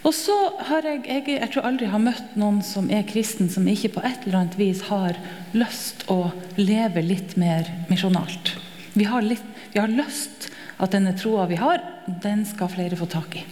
Og 0.00 0.14
så 0.16 0.34
har 0.70 0.86
jeg, 0.86 1.02
jeg, 1.04 1.26
jeg 1.36 1.50
tror 1.52 1.66
aldri 1.68 1.90
har 1.92 2.00
møtt 2.00 2.36
noen 2.40 2.62
som 2.64 2.88
er 2.88 3.04
kristen, 3.08 3.50
som 3.52 3.68
ikke 3.68 3.92
på 3.98 4.04
et 4.06 4.24
eller 4.24 4.38
annet 4.40 4.56
vis 4.56 4.86
har 4.88 5.18
lyst 5.52 6.06
å 6.08 6.30
leve 6.56 7.04
litt 7.04 7.36
mer 7.40 7.68
misjonalt. 7.90 8.54
Vi 8.96 9.04
vi 9.04 9.78
har 9.78 9.92
lyst 9.92 10.48
at 10.80 10.96
denne 10.96 11.12
troa 11.18 11.44
vi 11.50 11.60
har, 11.60 11.84
den 12.08 12.46
skal 12.48 12.72
flere 12.72 12.96
få 12.96 13.06
tak 13.10 13.36
i. 13.36 13.44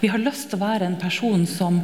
Vi 0.00 0.08
har 0.08 0.22
lyst 0.22 0.48
til 0.48 0.56
å 0.56 0.64
være 0.64 0.86
en 0.88 0.98
person 1.00 1.42
som 1.48 1.82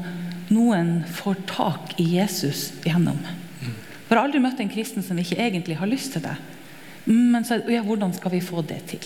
noen 0.49 1.03
får 1.19 1.41
tak 1.51 1.97
i 2.01 2.07
Jesus 2.17 2.71
gjennom. 2.85 3.19
Vi 3.61 4.15
har 4.15 4.23
aldri 4.23 4.41
møtt 4.41 4.61
en 4.63 4.71
kristen 4.73 5.05
som 5.05 5.19
ikke 5.21 5.37
egentlig 5.43 5.77
har 5.77 5.91
lyst 5.91 6.15
til 6.15 6.25
det. 6.25 6.37
Men 7.11 7.45
så, 7.45 7.59
ja, 7.71 7.83
hvordan 7.85 8.15
skal 8.17 8.33
vi 8.33 8.41
få 8.41 8.63
det 8.67 8.79
til? 8.89 9.05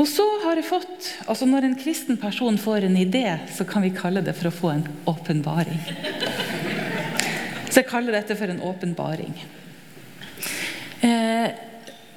Og 0.00 0.06
så 0.08 0.24
har 0.44 0.56
jeg 0.56 0.68
fått, 0.68 1.08
altså 1.28 1.48
Når 1.48 1.66
en 1.66 1.76
kristen 1.76 2.16
person 2.20 2.56
får 2.58 2.86
en 2.86 2.96
idé, 2.96 3.24
så 3.52 3.66
kan 3.68 3.82
vi 3.84 3.90
kalle 3.92 4.22
det 4.24 4.36
for 4.38 4.48
å 4.48 4.54
få 4.54 4.70
en 4.72 4.86
åpenbaring. 5.10 5.82
Så 7.70 7.82
jeg 7.82 7.90
kaller 7.90 8.16
dette 8.16 8.36
for 8.38 8.52
en 8.52 8.62
åpenbaring. 8.64 9.34
Eh, 11.00 11.50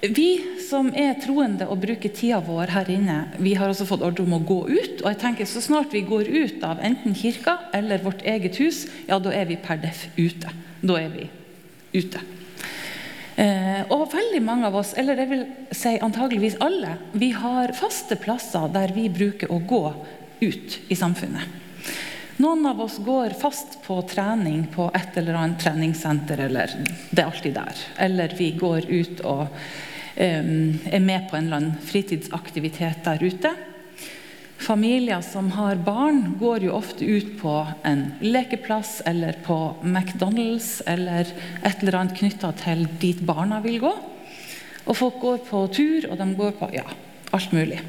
vi 0.03 0.59
som 0.59 0.89
er 0.99 1.13
troende 1.23 1.63
og 1.71 1.79
bruker 1.85 2.11
tida 2.11 2.41
vår 2.43 2.73
her 2.75 2.89
inne, 2.91 3.17
vi 3.39 3.53
har 3.55 3.71
også 3.71 3.87
fått 3.87 4.03
ordre 4.03 4.25
om 4.25 4.35
å 4.35 4.41
gå 4.43 4.59
ut. 4.67 4.97
Og 4.99 5.07
jeg 5.07 5.19
tenker 5.21 5.47
Så 5.47 5.61
snart 5.63 5.93
vi 5.95 6.01
går 6.03 6.27
ut 6.27 6.63
av 6.63 6.81
enten 6.83 7.15
kirka 7.15 7.57
eller 7.73 8.03
vårt 8.03 8.23
eget 8.27 8.59
hus, 8.59 8.87
ja, 9.07 9.19
da 9.19 9.31
er 9.31 9.45
vi 9.47 9.55
per 9.55 9.79
def 9.79 10.09
ute. 10.17 10.51
Da 10.81 10.99
er 10.99 11.07
vi 11.13 11.29
ute. 11.93 12.19
Eh, 13.35 13.81
og 13.89 14.11
veldig 14.13 14.41
mange 14.43 14.67
av 14.67 14.75
oss, 14.75 14.93
eller 14.97 15.17
jeg 15.17 15.29
vil 15.31 15.45
si 15.71 15.95
antageligvis 15.97 16.59
alle, 16.61 16.97
vi 17.13 17.31
har 17.31 17.73
faste 17.73 18.17
plasser 18.19 18.67
der 18.73 18.91
vi 18.93 19.07
bruker 19.09 19.49
å 19.51 19.61
gå 19.63 19.85
ut 20.43 20.77
i 20.91 20.97
samfunnet. 20.99 21.61
Noen 22.43 22.65
av 22.65 22.81
oss 22.81 22.97
går 22.97 23.37
fast 23.39 23.79
på 23.85 24.01
trening 24.09 24.65
på 24.73 24.89
et 24.93 25.17
eller 25.21 25.37
annet 25.37 25.63
treningssenter, 25.63 26.43
eller 26.49 26.71
det 27.09 27.21
er 27.21 27.27
alltid 27.29 27.55
der. 27.55 27.81
Eller 28.03 28.33
vi 28.37 28.51
går 28.57 28.89
ut 28.89 29.21
og 29.29 29.47
er 30.15 30.99
med 31.01 31.29
på 31.29 31.37
en 31.37 31.47
eller 31.47 31.59
annen 31.59 31.77
fritidsaktivitet 31.81 33.05
der 33.05 33.23
ute. 33.23 33.53
Familier 34.63 35.21
som 35.21 35.49
har 35.51 35.75
barn, 35.75 36.37
går 36.39 36.63
jo 36.67 36.75
ofte 36.77 37.03
ut 37.03 37.33
på 37.41 37.55
en 37.83 38.05
lekeplass 38.23 39.01
eller 39.05 39.35
på 39.43 39.57
McDonald's 39.83 40.77
eller 40.87 41.27
et 41.63 41.81
eller 41.83 41.97
annet 41.99 42.15
knytta 42.21 42.53
til 42.61 42.85
dit 43.01 43.19
barna 43.27 43.59
vil 43.65 43.81
gå. 43.83 43.91
Og 44.85 44.95
folk 44.95 45.19
går 45.19 45.43
på 45.49 45.65
tur, 45.75 46.07
og 46.11 46.15
de 46.19 46.29
går 46.37 46.55
på 46.59 46.69
ja, 46.75 46.85
alt 47.35 47.51
mulig. 47.55 47.81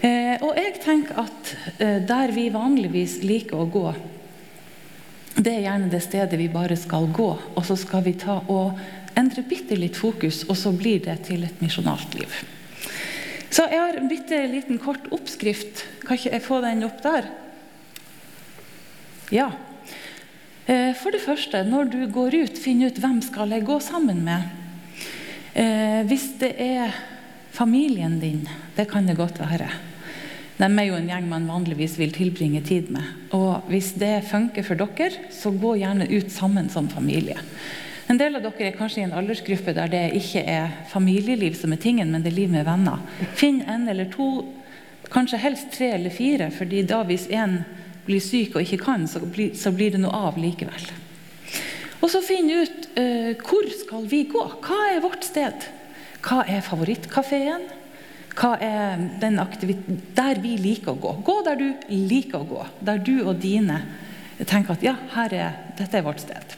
Eh, 0.00 0.36
og 0.38 0.54
jeg 0.56 0.78
tenker 0.84 1.18
at 1.24 1.52
eh, 1.78 1.98
der 2.06 2.32
vi 2.34 2.46
vanligvis 2.54 3.20
liker 3.26 3.60
å 3.60 3.68
gå, 3.70 3.88
det 5.40 5.52
er 5.54 5.64
gjerne 5.64 5.88
det 5.88 6.02
stedet 6.04 6.38
vi 6.38 6.50
bare 6.52 6.76
skal 6.76 7.08
gå. 7.16 7.30
Og 7.56 7.64
så 7.64 7.76
skal 7.78 8.04
vi 8.04 8.12
ta 8.20 8.40
og 8.52 8.78
endre 9.18 9.44
bitte 9.48 9.76
litt 9.78 9.96
fokus, 9.96 10.44
og 10.48 10.58
så 10.58 10.72
blir 10.76 11.00
det 11.04 11.16
til 11.28 11.46
et 11.46 11.62
misjonalt 11.64 12.14
liv. 12.18 12.34
Så 13.50 13.64
jeg 13.66 13.80
har 13.82 13.96
en 13.98 14.10
bitte 14.10 14.36
liten 14.52 14.78
kort 14.78 15.08
oppskrift. 15.14 15.84
Kan 16.04 16.18
ikke 16.18 16.34
jeg 16.36 16.44
få 16.44 16.60
den 16.62 16.84
opp 16.86 17.00
der? 17.02 17.26
Ja. 19.34 19.48
Eh, 20.66 20.92
for 20.98 21.14
det 21.14 21.22
første, 21.24 21.64
når 21.66 21.90
du 21.90 22.00
går 22.12 22.36
ut, 22.44 22.60
finn 22.60 22.84
ut 22.84 23.00
hvem 23.00 23.18
skal 23.24 23.56
jeg 23.56 23.66
gå 23.66 23.80
sammen 23.82 24.22
med. 24.26 24.50
Eh, 25.54 26.02
hvis 26.06 26.28
det 26.38 26.52
er 26.62 26.94
familien 27.50 28.20
din, 28.22 28.44
det 28.76 28.86
kan 28.92 29.08
det 29.08 29.18
godt 29.18 29.40
være. 29.42 29.70
De 30.60 30.68
er 30.68 30.90
jo 30.90 30.96
en 30.98 31.08
gjeng 31.08 31.28
man 31.30 31.46
vanligvis 31.48 31.94
vil 31.96 32.10
tilbringe 32.12 32.60
tid 32.60 32.90
med. 32.92 33.06
Og 33.32 33.64
Hvis 33.72 33.94
det 33.96 34.26
funker 34.28 34.66
for 34.66 34.76
dere, 34.76 35.30
så 35.32 35.52
gå 35.56 35.78
gjerne 35.80 36.08
ut 36.10 36.28
sammen 36.32 36.68
som 36.68 36.90
familie. 36.92 37.38
En 38.10 38.18
del 38.20 38.36
av 38.36 38.44
dere 38.44 38.68
er 38.68 38.76
kanskje 38.76 39.00
i 39.00 39.06
en 39.06 39.14
aldersgruppe 39.16 39.72
der 39.72 39.88
det 39.88 40.02
ikke 40.18 40.42
er 40.44 40.74
familieliv 40.90 41.56
som 41.56 41.72
er 41.72 41.80
tingen, 41.80 42.10
men 42.12 42.24
det 42.24 42.32
er 42.32 42.40
liv 42.42 42.52
med 42.52 42.66
venner. 42.68 43.00
Finn 43.38 43.62
en 43.62 43.88
eller 43.88 44.10
to, 44.12 44.44
kanskje 45.08 45.40
helst 45.40 45.72
tre 45.78 45.94
eller 45.94 46.12
fire, 46.12 46.50
fordi 46.52 46.82
da 46.84 47.00
hvis 47.08 47.28
én 47.32 47.62
blir 48.04 48.20
syk 48.20 48.58
og 48.58 48.66
ikke 48.66 48.82
kan, 48.84 49.08
så 49.08 49.22
blir, 49.22 49.94
det 49.94 50.02
noe 50.02 50.24
av 50.28 50.36
likevel. 50.42 50.90
Og 52.02 52.08
så 52.10 52.20
finne 52.24 52.64
ut 52.66 52.88
uh, 52.98 53.32
hvor 53.46 53.72
skal 53.80 54.04
vi 54.10 54.24
gå. 54.28 54.44
Hva 54.60 54.80
er 54.90 55.04
vårt 55.04 55.24
sted? 55.24 55.70
Hva 56.20 56.42
er 56.44 56.64
favorittkafeen? 56.66 57.68
Hva 58.40 58.54
er 58.64 59.00
den 59.20 59.36
der 60.16 60.38
vi 60.40 60.54
liker 60.56 60.94
å 60.94 61.00
gå? 61.00 61.10
Gå 61.26 61.34
der 61.44 61.58
du 61.60 61.66
liker 61.92 62.40
å 62.40 62.48
gå. 62.48 62.62
Der 62.80 63.02
du 63.04 63.18
og 63.26 63.34
dine 63.42 63.82
tenker 64.48 64.78
at 64.78 64.84
ja, 64.84 64.94
er, 65.26 65.58
dette 65.76 65.98
er 65.98 66.06
vårt 66.06 66.22
sted. 66.22 66.56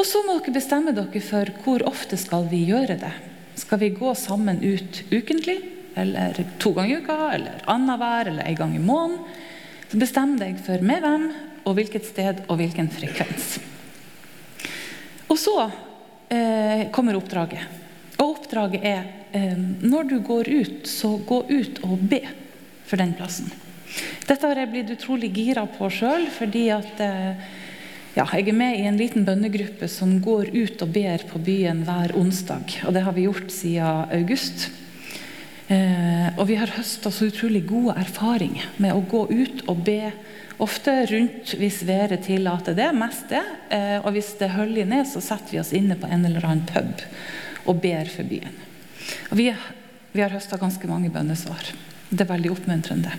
Og 0.00 0.06
så 0.08 0.22
må 0.24 0.38
dere 0.38 0.54
bestemme 0.56 0.94
dere 0.96 1.20
for 1.20 1.52
hvor 1.60 1.84
ofte 1.84 2.16
skal 2.16 2.48
vi 2.48 2.62
gjøre 2.70 2.96
det. 3.02 3.12
Skal 3.60 3.82
vi 3.82 3.90
gå 3.92 4.14
sammen 4.16 4.62
ut 4.64 5.02
ukentlig, 5.12 5.58
eller 6.00 6.38
to 6.62 6.72
ganger 6.72 6.94
i 6.94 7.02
uka, 7.04 7.18
eller 7.34 7.66
annenhver, 7.68 8.30
eller 8.32 8.48
en 8.48 8.58
gang 8.62 8.72
i 8.78 8.80
måneden? 8.80 9.20
Så 9.90 10.00
bestem 10.00 10.36
deg 10.40 10.62
for 10.64 10.80
med 10.86 11.04
hvem, 11.04 11.26
og 11.66 11.76
hvilket 11.76 12.08
sted 12.08 12.40
og 12.46 12.56
hvilken 12.56 12.88
frekvens. 12.94 13.58
Og 15.28 15.36
så 15.36 15.56
eh, 16.32 16.88
kommer 16.94 17.18
oppdraget. 17.18 17.79
Oppdraget 18.50 18.82
er 18.82 19.04
eh, 19.30 19.58
når 19.86 20.08
du 20.10 20.16
går 20.26 20.48
ut, 20.50 20.86
så 20.90 21.12
gå 21.22 21.36
ut 21.46 21.76
og 21.86 22.00
be 22.10 22.18
for 22.82 22.98
den 22.98 23.12
plassen. 23.14 23.46
Dette 24.26 24.42
har 24.42 24.58
jeg 24.58 24.70
blitt 24.72 24.88
utrolig 24.90 25.28
gira 25.36 25.62
på 25.70 25.86
sjøl, 25.86 26.24
fordi 26.34 26.64
at 26.74 26.98
eh, 27.04 27.44
ja, 28.16 28.24
jeg 28.24 28.48
er 28.50 28.56
med 28.58 28.80
i 28.80 28.88
en 28.90 28.96
liten 28.98 29.22
bønnegruppe 29.28 29.86
som 29.86 30.16
går 30.24 30.50
ut 30.50 30.82
og 30.82 30.90
ber 30.90 31.22
på 31.30 31.38
byen 31.46 31.84
hver 31.86 32.16
onsdag. 32.18 32.74
Og 32.90 32.96
det 32.96 33.04
har 33.06 33.14
vi 33.14 33.28
gjort 33.28 33.54
siden 33.54 34.10
august. 34.18 34.66
Eh, 35.70 36.34
og 36.34 36.48
vi 36.48 36.56
har 36.58 36.74
høsta 36.74 37.12
så 37.14 37.28
utrolig 37.30 37.62
gode 37.68 37.94
erfaringer 38.02 38.66
med 38.82 38.96
å 38.96 39.04
gå 39.12 39.28
ut 39.30 39.62
og 39.70 39.84
be. 39.86 40.10
Ofte 40.58 41.04
rundt 41.12 41.54
hvis 41.60 41.84
været 41.86 42.26
tillater 42.26 42.74
det, 42.74 42.90
mest 42.98 43.30
det. 43.30 43.44
Og 44.02 44.10
hvis 44.10 44.34
det 44.42 44.50
høller 44.58 44.90
ned, 44.90 45.06
så 45.06 45.22
setter 45.22 45.54
vi 45.54 45.62
oss 45.62 45.70
inne 45.72 45.94
på 45.96 46.10
en 46.10 46.26
eller 46.26 46.50
annen 46.50 46.66
pub 46.66 47.06
og 47.66 47.80
ber 47.82 48.08
for 48.12 48.28
byen. 48.28 48.56
Og 49.30 49.36
vi, 49.38 49.50
vi 50.12 50.22
har 50.22 50.32
høsta 50.32 50.58
ganske 50.60 50.88
mange 50.90 51.10
bønnesvar. 51.12 51.72
Det 52.10 52.24
er 52.24 52.32
veldig 52.32 52.54
oppmuntrende. 52.54 53.12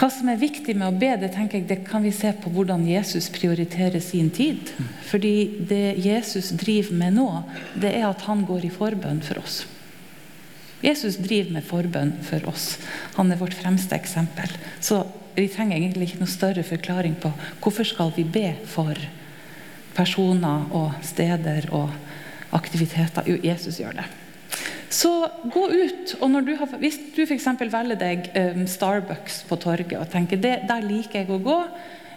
Hva 0.00 0.08
som 0.08 0.30
er 0.32 0.38
viktig 0.40 0.72
med 0.80 0.86
å 0.86 0.96
be, 0.96 1.10
det 1.20 1.28
jeg, 1.36 1.66
det 1.68 1.82
kan 1.84 2.00
vi 2.00 2.12
se 2.14 2.30
på 2.40 2.48
hvordan 2.54 2.86
Jesus 2.88 3.28
prioriterer 3.34 4.00
sin 4.00 4.30
tid. 4.32 4.70
Fordi 5.10 5.60
det 5.68 5.98
Jesus 6.00 6.54
driver 6.56 6.96
med 6.96 7.18
nå, 7.18 7.28
det 7.76 7.92
er 7.98 8.06
at 8.08 8.24
han 8.24 8.46
går 8.48 8.64
i 8.64 8.72
forbønn 8.72 9.20
for 9.26 9.42
oss. 9.42 9.66
Jesus 10.80 11.18
driver 11.20 11.58
med 11.58 11.68
forbønn 11.68 12.14
for 12.24 12.48
oss. 12.48 12.78
Han 13.18 13.28
er 13.28 13.40
vårt 13.42 13.58
fremste 13.58 13.92
eksempel. 13.98 14.48
Så 14.80 15.02
vi 15.36 15.50
trenger 15.52 15.76
egentlig 15.76 16.08
ikke 16.08 16.22
noe 16.22 16.32
større 16.32 16.64
forklaring 16.64 17.18
på 17.20 17.34
hvorfor 17.60 17.88
skal 17.88 18.14
vi 18.16 18.24
be 18.24 18.54
for 18.72 18.96
personer 19.92 20.70
og 20.76 20.96
steder 21.04 21.68
og 21.76 21.92
aktiviteter. 22.56 23.26
Jo, 23.28 23.38
Jesus 23.44 23.78
gjør 23.80 24.00
det. 24.00 24.08
Så 24.90 25.12
gå 25.52 25.68
ut. 25.70 26.16
og 26.20 26.34
du 26.44 26.56
har, 26.58 26.74
Hvis 26.82 26.98
du 27.14 27.22
f.eks. 27.22 27.46
velger 27.60 27.98
deg 27.98 28.30
um, 28.34 28.66
Starbucks 28.66 29.44
på 29.48 29.58
torget 29.62 29.98
og 30.00 30.10
tenker 30.10 30.40
det, 30.40 30.56
der 30.68 30.82
liker 30.82 31.22
jeg 31.22 31.30
å 31.30 31.38
gå, 31.38 31.58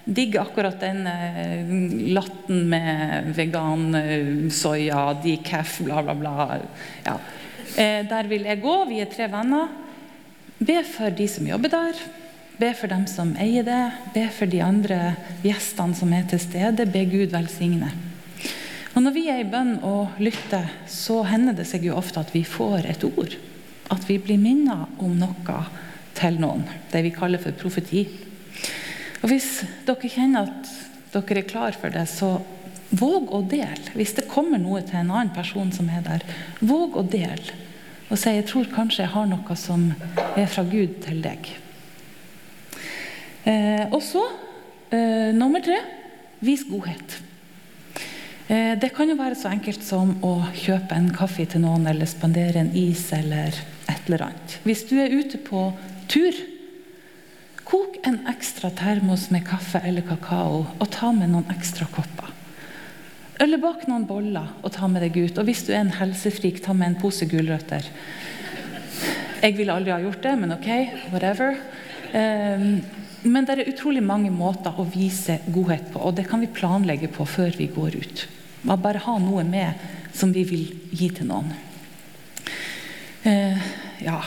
digger 0.03 0.41
akkurat 0.41 0.81
den 0.81 1.05
uh, 1.05 1.69
latten 2.17 2.65
med 2.71 3.29
vegan 3.37 3.93
uh, 3.93 4.49
soya, 4.51 5.11
decaf, 5.21 5.77
bla, 5.85 6.01
bla, 6.01 6.17
bla. 6.17 6.59
Ja. 7.05 7.19
Uh, 7.77 8.01
der 8.09 8.31
vil 8.31 8.49
jeg 8.49 8.63
gå. 8.65 8.75
Vi 8.89 8.99
er 9.05 9.13
tre 9.13 9.29
venner. 9.31 9.69
Be 10.57 10.81
for 10.87 11.13
de 11.13 11.29
som 11.29 11.45
jobber 11.47 11.71
der. 11.75 12.01
Be 12.57 12.73
for 12.77 12.89
dem 12.89 13.05
som 13.09 13.35
eier 13.41 13.65
det. 13.67 13.83
Be 14.17 14.25
for 14.33 14.49
de 14.49 14.63
andre 14.65 14.99
gjestene 15.45 15.97
som 15.97 16.13
er 16.13 16.25
til 16.29 16.41
stede. 16.41 16.89
Be 16.89 17.05
Gud 17.09 17.33
velsigne. 17.33 17.93
Og 18.93 19.01
Når 19.01 19.13
vi 19.15 19.23
er 19.31 19.41
i 19.41 19.49
bønn 19.49 19.79
og 19.81 20.19
lytter, 20.21 20.69
så 20.85 21.23
hender 21.25 21.55
det 21.57 21.65
seg 21.65 21.85
jo 21.87 21.97
ofte 21.97 22.21
at 22.21 22.33
vi 22.33 22.43
får 22.45 22.85
et 22.91 23.05
ord. 23.07 23.33
At 23.93 24.05
vi 24.05 24.19
blir 24.21 24.37
minnet 24.41 25.01
om 25.01 25.15
noe 25.17 25.57
til 26.13 26.37
noen. 26.41 26.67
Det 26.91 27.01
vi 27.01 27.13
kaller 27.15 27.41
for 27.41 27.57
profeti. 27.57 28.05
Og 29.23 29.31
Hvis 29.31 29.63
dere 29.87 30.11
kjenner 30.11 30.51
at 30.51 30.69
dere 31.13 31.41
er 31.41 31.49
klar 31.49 31.77
for 31.77 31.93
det, 31.93 32.05
så 32.11 32.37
våg 32.93 33.33
å 33.33 33.41
dele. 33.49 33.95
Hvis 33.97 34.13
det 34.19 34.29
kommer 34.29 34.61
noe 34.61 34.83
til 34.85 35.01
en 35.01 35.11
annen 35.11 35.33
person 35.33 35.73
som 35.73 35.89
er 35.89 36.05
der, 36.05 36.25
våg 36.61 36.97
å 36.99 37.05
dele. 37.07 37.57
Og 38.11 38.19
si 38.19 38.35
jeg 38.35 38.45
tror 38.49 38.69
kanskje 38.69 39.07
jeg 39.07 39.13
har 39.15 39.25
noe 39.29 39.57
som 39.57 39.89
er 40.37 40.49
fra 40.51 40.65
Gud 40.69 40.99
til 41.05 41.21
deg. 41.23 41.49
Eh, 43.49 43.85
og 43.89 44.01
så, 44.05 44.21
eh, 44.93 45.33
nummer 45.33 45.63
tre, 45.65 45.79
vis 46.45 46.63
godhet. 46.69 47.17
Eh, 48.53 48.73
det 48.77 48.91
kan 48.93 49.09
jo 49.09 49.17
være 49.17 49.37
så 49.39 49.49
enkelt 49.49 49.81
som 49.85 50.11
å 50.25 50.35
kjøpe 50.53 50.93
en 50.97 51.09
kaffe 51.15 51.45
til 51.49 51.63
noen 51.63 51.87
eller 51.89 52.09
spandere 52.09 52.61
en 52.61 52.73
is 52.77 53.07
eller 53.15 53.55
et 53.89 54.09
eller 54.09 54.27
annet. 54.27 54.57
Hvis 54.67 54.83
du 54.89 54.97
er 55.01 55.15
ute 55.15 55.39
på 55.41 55.71
tur, 56.11 56.37
kok 57.65 57.97
en 58.05 58.19
ekstra 58.29 58.69
termos 58.77 59.29
med 59.33 59.47
kaffe 59.47 59.81
eller 59.81 60.05
kakao 60.05 60.65
og 60.67 60.91
ta 60.93 61.09
med 61.15 61.31
noen 61.31 61.49
ekstra 61.55 61.87
kopper. 61.95 62.29
Eller 63.41 63.57
bak 63.57 63.87
noen 63.89 64.05
boller 64.05 64.51
og 64.61 64.75
ta 64.75 64.87
med 64.91 65.01
deg 65.01 65.17
ut. 65.17 65.39
Og 65.41 65.49
hvis 65.49 65.63
du 65.65 65.71
er 65.73 65.81
en 65.81 65.95
helsefrik, 65.97 66.61
ta 66.61 66.75
med 66.77 66.91
en 66.91 66.99
pose 67.01 67.25
gulrøtter. 67.25 67.87
Jeg 69.41 69.57
ville 69.57 69.73
aldri 69.73 69.95
ha 69.95 69.97
gjort 70.03 70.21
det, 70.23 70.35
men 70.39 70.53
ok, 70.53 70.69
whatever. 71.09 71.57
Um, 72.13 72.77
men 73.25 73.47
det 73.47 73.57
er 73.57 73.73
utrolig 73.73 74.03
mange 74.05 74.29
måter 74.31 74.77
å 74.77 74.85
vise 74.85 75.39
godhet 75.47 75.89
på, 75.91 75.99
og 76.05 76.15
det 76.19 76.27
kan 76.29 76.43
vi 76.43 76.51
planlegge 76.53 77.09
på 77.11 77.25
før 77.27 77.57
vi 77.57 77.71
går 77.73 77.97
ut. 77.97 78.25
Man 78.63 78.81
bare 78.81 79.03
ha 79.03 79.17
noe 79.19 79.43
med 79.47 79.79
som 80.15 80.31
vi 80.33 80.45
vil 80.47 80.65
gi 80.93 81.09
til 81.17 81.27
noen. 81.29 81.51
Eh, 83.27 83.71
ja. 84.03 84.19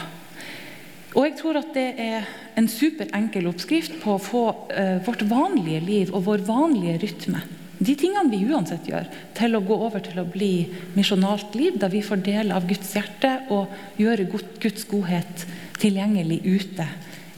Og 1.16 1.24
jeg 1.24 1.36
tror 1.38 1.60
at 1.60 1.70
det 1.76 1.86
er 2.00 2.26
en 2.56 2.68
superenkel 2.68 3.48
oppskrift 3.48 3.98
på 4.02 4.16
å 4.16 4.22
få 4.22 4.42
eh, 4.72 4.98
vårt 5.04 5.24
vanlige 5.28 5.80
liv 5.84 6.12
og 6.12 6.26
vår 6.28 6.44
vanlige 6.48 6.98
rytme, 7.04 7.40
de 7.76 7.92
tingene 7.96 8.32
vi 8.32 8.44
uansett 8.48 8.88
gjør, 8.88 9.08
til 9.36 9.56
å 9.56 9.64
gå 9.64 9.76
over 9.88 10.00
til 10.04 10.20
å 10.22 10.28
bli 10.28 10.66
misjonalt 10.96 11.56
liv, 11.56 11.76
da 11.80 11.90
vi 11.92 12.04
får 12.04 12.22
del 12.24 12.52
av 12.56 12.64
Guds 12.68 12.94
hjerte 12.96 13.34
og 13.52 14.00
gjøre 14.00 14.28
Guds 14.32 14.88
godhet 14.88 15.44
tilgjengelig 15.80 16.40
ute 16.44 16.88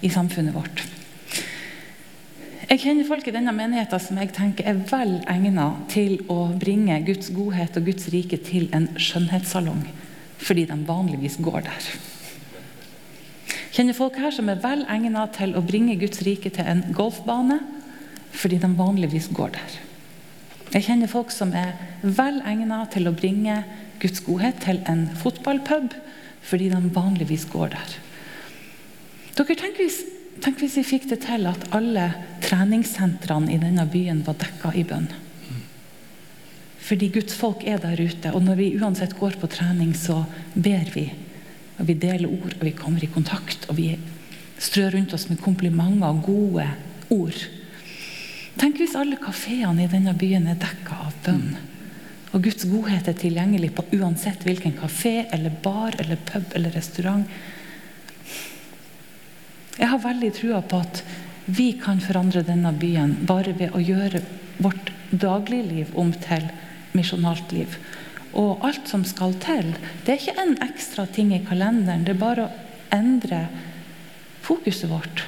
i 0.07 0.11
samfunnet 0.15 0.55
vårt. 0.55 0.88
Jeg 2.69 2.83
kjenner 2.83 3.07
folk 3.09 3.25
i 3.25 3.33
denne 3.33 3.53
menigheten 3.57 4.01
som 4.05 4.19
jeg 4.21 4.29
tenker 4.37 4.67
er 4.69 4.81
vel 4.91 5.15
egnet 5.33 5.87
til 5.89 6.19
å 6.29 6.51
bringe 6.61 6.99
Guds 7.07 7.31
godhet 7.33 7.79
og 7.81 7.87
Guds 7.89 8.11
rike 8.13 8.37
til 8.45 8.67
en 8.77 8.91
skjønnhetssalong, 9.01 9.87
fordi 10.37 10.67
de 10.69 10.77
vanligvis 10.85 11.39
går 11.41 11.65
der. 11.65 11.87
Kjenner 13.73 13.97
folk 13.97 14.19
her 14.21 14.37
som 14.37 14.51
er 14.53 14.61
vel 14.61 14.85
egnet 14.85 15.33
til 15.39 15.57
å 15.57 15.63
bringe 15.65 15.97
Guds 15.97 16.21
rike 16.29 16.53
til 16.53 16.69
en 16.69 16.85
golfbane, 16.93 17.57
fordi 18.37 18.61
de 18.61 18.71
vanligvis 18.77 19.31
går 19.33 19.57
der. 19.57 19.81
Jeg 20.75 20.91
kjenner 20.91 21.09
folk 21.09 21.33
som 21.33 21.57
er 21.57 21.73
vel 22.03 22.43
egnet 22.45 22.93
til 22.93 23.09
å 23.09 23.15
bringe 23.17 23.63
Guds 24.03 24.21
godhet 24.29 24.61
til 24.67 24.85
en 24.93 25.07
fotballpub, 25.17 25.97
fordi 26.45 26.69
de 26.69 26.85
vanligvis 26.93 27.49
går 27.49 27.73
der. 27.79 27.99
Dere 29.41 29.57
tenker 29.57 29.87
hvis 29.87 30.03
Tenk 30.43 30.61
hvis 30.63 30.77
vi 30.79 30.87
fikk 30.87 31.09
det 31.11 31.23
til 31.25 31.49
at 31.51 31.65
alle 31.75 32.11
treningssentrene 32.45 33.53
i 33.55 33.61
denne 33.61 33.87
byen 33.91 34.23
var 34.27 34.39
dekka 34.39 34.75
i 34.79 34.85
bønn. 34.87 35.09
Fordi 36.89 37.11
Guds 37.13 37.35
folk 37.37 37.65
er 37.69 37.81
der 37.83 38.01
ute, 38.01 38.31
og 38.33 38.45
når 38.47 38.61
vi 38.61 38.69
uansett 38.79 39.17
går 39.19 39.37
på 39.41 39.51
trening, 39.53 39.93
så 39.99 40.23
ber 40.55 40.89
vi. 40.95 41.09
Og 41.79 41.89
vi 41.91 41.97
deler 42.01 42.31
ord, 42.31 42.55
og 42.55 42.65
vi 42.65 42.73
kommer 42.77 43.05
i 43.05 43.11
kontakt, 43.13 43.67
og 43.69 43.77
vi 43.77 43.91
strør 44.59 44.95
rundt 44.97 45.13
oss 45.15 45.29
med 45.29 45.43
komplimenter 45.43 46.09
og 46.09 46.23
gode 46.27 46.65
ord. 47.15 47.43
Tenk 48.59 48.81
hvis 48.81 48.97
alle 48.99 49.19
kafeene 49.21 49.85
i 49.85 49.91
denne 49.91 50.17
byen 50.19 50.49
er 50.51 50.59
dekka 50.59 51.03
av 51.05 51.19
bønn. 51.27 51.59
Og 52.33 52.43
Guds 52.45 52.67
godhet 52.69 53.07
er 53.09 53.17
tilgjengelig 53.17 53.71
på 53.77 53.85
uansett 53.99 54.43
hvilken 54.45 54.75
kafé 54.77 55.29
eller 55.33 55.55
bar 55.65 55.97
eller 56.01 56.21
pub 56.29 56.57
eller 56.57 56.75
restaurant. 56.77 57.29
Jeg 59.79 59.91
har 59.93 60.03
veldig 60.03 60.31
trua 60.35 60.61
på 60.67 60.83
at 60.83 61.03
vi 61.47 61.71
kan 61.81 62.01
forandre 62.03 62.43
denne 62.45 62.75
byen 62.77 63.15
bare 63.29 63.55
ved 63.57 63.73
å 63.73 63.81
gjøre 63.81 64.21
vårt 64.59 64.91
dagligliv 65.11 65.95
om 65.97 66.11
til 66.13 66.45
misjonalt 66.97 67.55
liv. 67.55 67.79
Og 68.37 68.65
alt 68.67 68.91
som 68.91 69.07
skal 69.09 69.37
til, 69.41 69.73
det 70.05 70.13
er 70.13 70.21
ikke 70.21 70.43
en 70.43 70.57
ekstra 70.67 71.07
ting 71.09 71.33
i 71.33 71.45
kalenderen. 71.47 72.05
Det 72.05 72.17
er 72.17 72.21
bare 72.21 72.49
å 72.49 72.55
endre 72.95 73.47
fokuset 74.45 74.91
vårt 74.91 75.25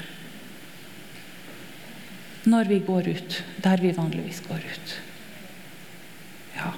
når 2.49 2.71
vi 2.71 2.79
går 2.85 3.09
ut 3.13 3.35
der 3.61 3.83
vi 3.83 3.93
vanligvis 3.93 4.41
går 4.49 4.63
ut. 4.65 4.93
Ja. 6.57 6.71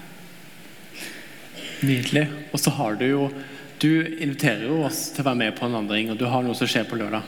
Nydelig. 1.86 2.26
Og 2.52 2.60
så 2.60 2.74
har 2.78 2.98
du 3.00 3.06
jo 3.08 3.32
Du 3.82 4.06
inviterer 4.06 4.68
jo 4.68 4.84
oss 4.86 5.08
til 5.10 5.24
å 5.24 5.26
være 5.26 5.38
med 5.40 5.56
på 5.58 5.64
en 5.66 5.72
vandring, 5.74 6.12
og 6.12 6.18
du 6.20 6.28
har 6.30 6.44
noe 6.46 6.54
som 6.54 6.68
skjer 6.70 6.84
på 6.86 6.94
lørdag. 7.00 7.24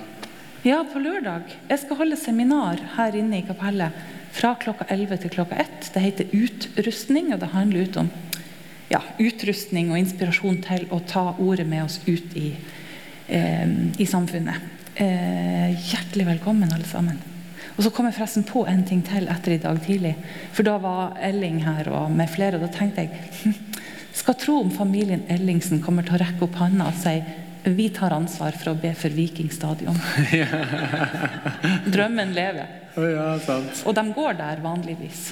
Ja, 0.64 0.78
på 0.88 0.96
lørdag. 0.96 1.50
Jeg 1.68 1.76
skal 1.82 1.98
holde 1.98 2.16
seminar 2.16 2.78
her 2.94 3.16
inne 3.20 3.36
i 3.36 3.44
kapellet 3.44 3.92
fra 4.32 4.54
klokka 4.56 4.86
11 4.88 5.18
til 5.20 5.32
klokka 5.34 5.58
1. 5.60 5.90
Det 5.92 6.00
heter 6.00 6.30
Utrustning, 6.32 7.34
og 7.34 7.42
det 7.42 7.50
handler 7.52 7.84
ut 7.84 7.98
om 8.00 8.08
ja, 8.88 9.02
utrustning 9.20 9.92
og 9.92 10.00
inspirasjon 10.00 10.62
til 10.64 10.86
å 10.88 11.02
ta 11.04 11.26
ordet 11.34 11.68
med 11.68 11.84
oss 11.84 11.98
ut 12.06 12.32
i, 12.40 12.54
eh, 13.28 13.76
i 14.00 14.08
samfunnet. 14.08 14.64
Eh, 14.96 15.76
hjertelig 15.90 16.30
velkommen, 16.32 16.72
alle 16.72 16.88
sammen. 16.88 17.20
Og 17.76 17.84
så 17.84 17.92
kom 17.92 18.08
jeg 18.08 18.16
forresten 18.16 18.48
på 18.48 18.64
en 18.64 18.88
ting 18.88 19.04
til 19.04 19.28
etter 19.28 19.58
i 19.58 19.62
dag 19.68 19.84
tidlig. 19.84 20.16
For 20.56 20.64
da 20.64 20.78
var 20.78 21.18
Elling 21.20 21.60
her 21.60 21.92
og 21.92 22.10
med 22.10 22.32
flere, 22.32 22.56
og 22.56 22.64
da 22.64 22.72
tenkte 22.72 23.04
jeg 23.04 23.52
skal 24.14 24.40
tro 24.40 24.62
om 24.62 24.70
familien 24.72 25.28
Ellingsen 25.28 25.82
kommer 25.84 26.08
til 26.08 26.16
å 26.16 26.24
rekke 26.24 26.48
opp 26.48 26.56
handa 26.56 26.88
og 26.88 27.02
si 27.04 27.20
vi 27.64 27.88
tar 27.88 28.12
ansvar 28.12 28.52
for 28.60 28.74
å 28.74 28.76
be 28.76 28.90
for 28.96 29.14
Viking 29.14 29.48
stadion. 29.52 29.96
Drømmen 31.94 32.34
lever. 32.36 32.80
Ja, 32.94 33.30
sant. 33.42 33.80
Og 33.88 33.96
de 33.96 34.04
går 34.14 34.36
der 34.38 34.60
vanligvis. 34.62 35.30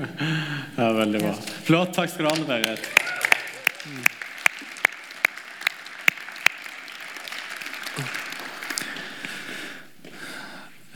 ja, 0.80 0.92
Veldig 1.00 1.24
bra. 1.24 1.34
Flott. 1.66 1.96
Takk 1.98 2.12
skal 2.12 2.28
du 2.28 2.30
ha, 2.30 2.46
Berit. 2.48 2.86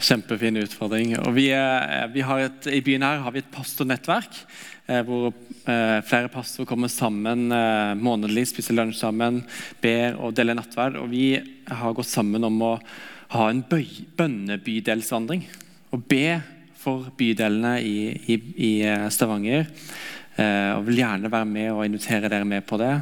Kjempefin 0.01 0.63
utfordring. 0.63 1.17
Og 1.21 1.35
vi, 1.37 1.51
er, 1.55 2.07
vi 2.15 2.23
et, 2.23 2.71
I 2.71 2.81
byen 2.87 3.05
her 3.05 3.25
har 3.27 3.35
vi 3.35 3.43
et 3.43 3.53
pastornettverk 3.53 4.45
hvor 5.07 5.31
eh, 5.31 5.99
flere 6.07 6.31
pastorer 6.33 6.69
kommer 6.69 6.91
sammen 6.93 7.51
eh, 7.55 7.95
månedlig, 7.99 8.49
spiser 8.51 8.77
lunsj 8.77 8.99
sammen, 9.01 9.43
ber 9.83 10.19
og 10.19 10.35
deler 10.37 10.59
nattverd. 10.59 10.99
Og 11.01 11.11
vi 11.13 11.27
har 11.71 11.97
gått 11.97 12.11
sammen 12.11 12.47
om 12.49 12.63
å 12.67 12.77
ha 13.37 13.51
en 13.51 13.63
bønnebydelsvandring. 13.63 15.45
Og 15.95 16.07
be 16.11 16.41
for 16.81 17.11
bydelene 17.19 17.77
i, 17.85 17.99
i, 18.33 18.39
i 18.57 18.73
eh, 18.89 19.11
Stavanger. 19.13 19.69
Eh, 20.41 20.73
og 20.77 20.87
vil 20.89 21.03
gjerne 21.03 21.31
være 21.33 21.49
med 21.49 21.73
og 21.75 21.85
invitere 21.87 22.31
dere 22.33 22.49
med 22.49 22.65
på 22.67 22.79
det. 22.81 22.95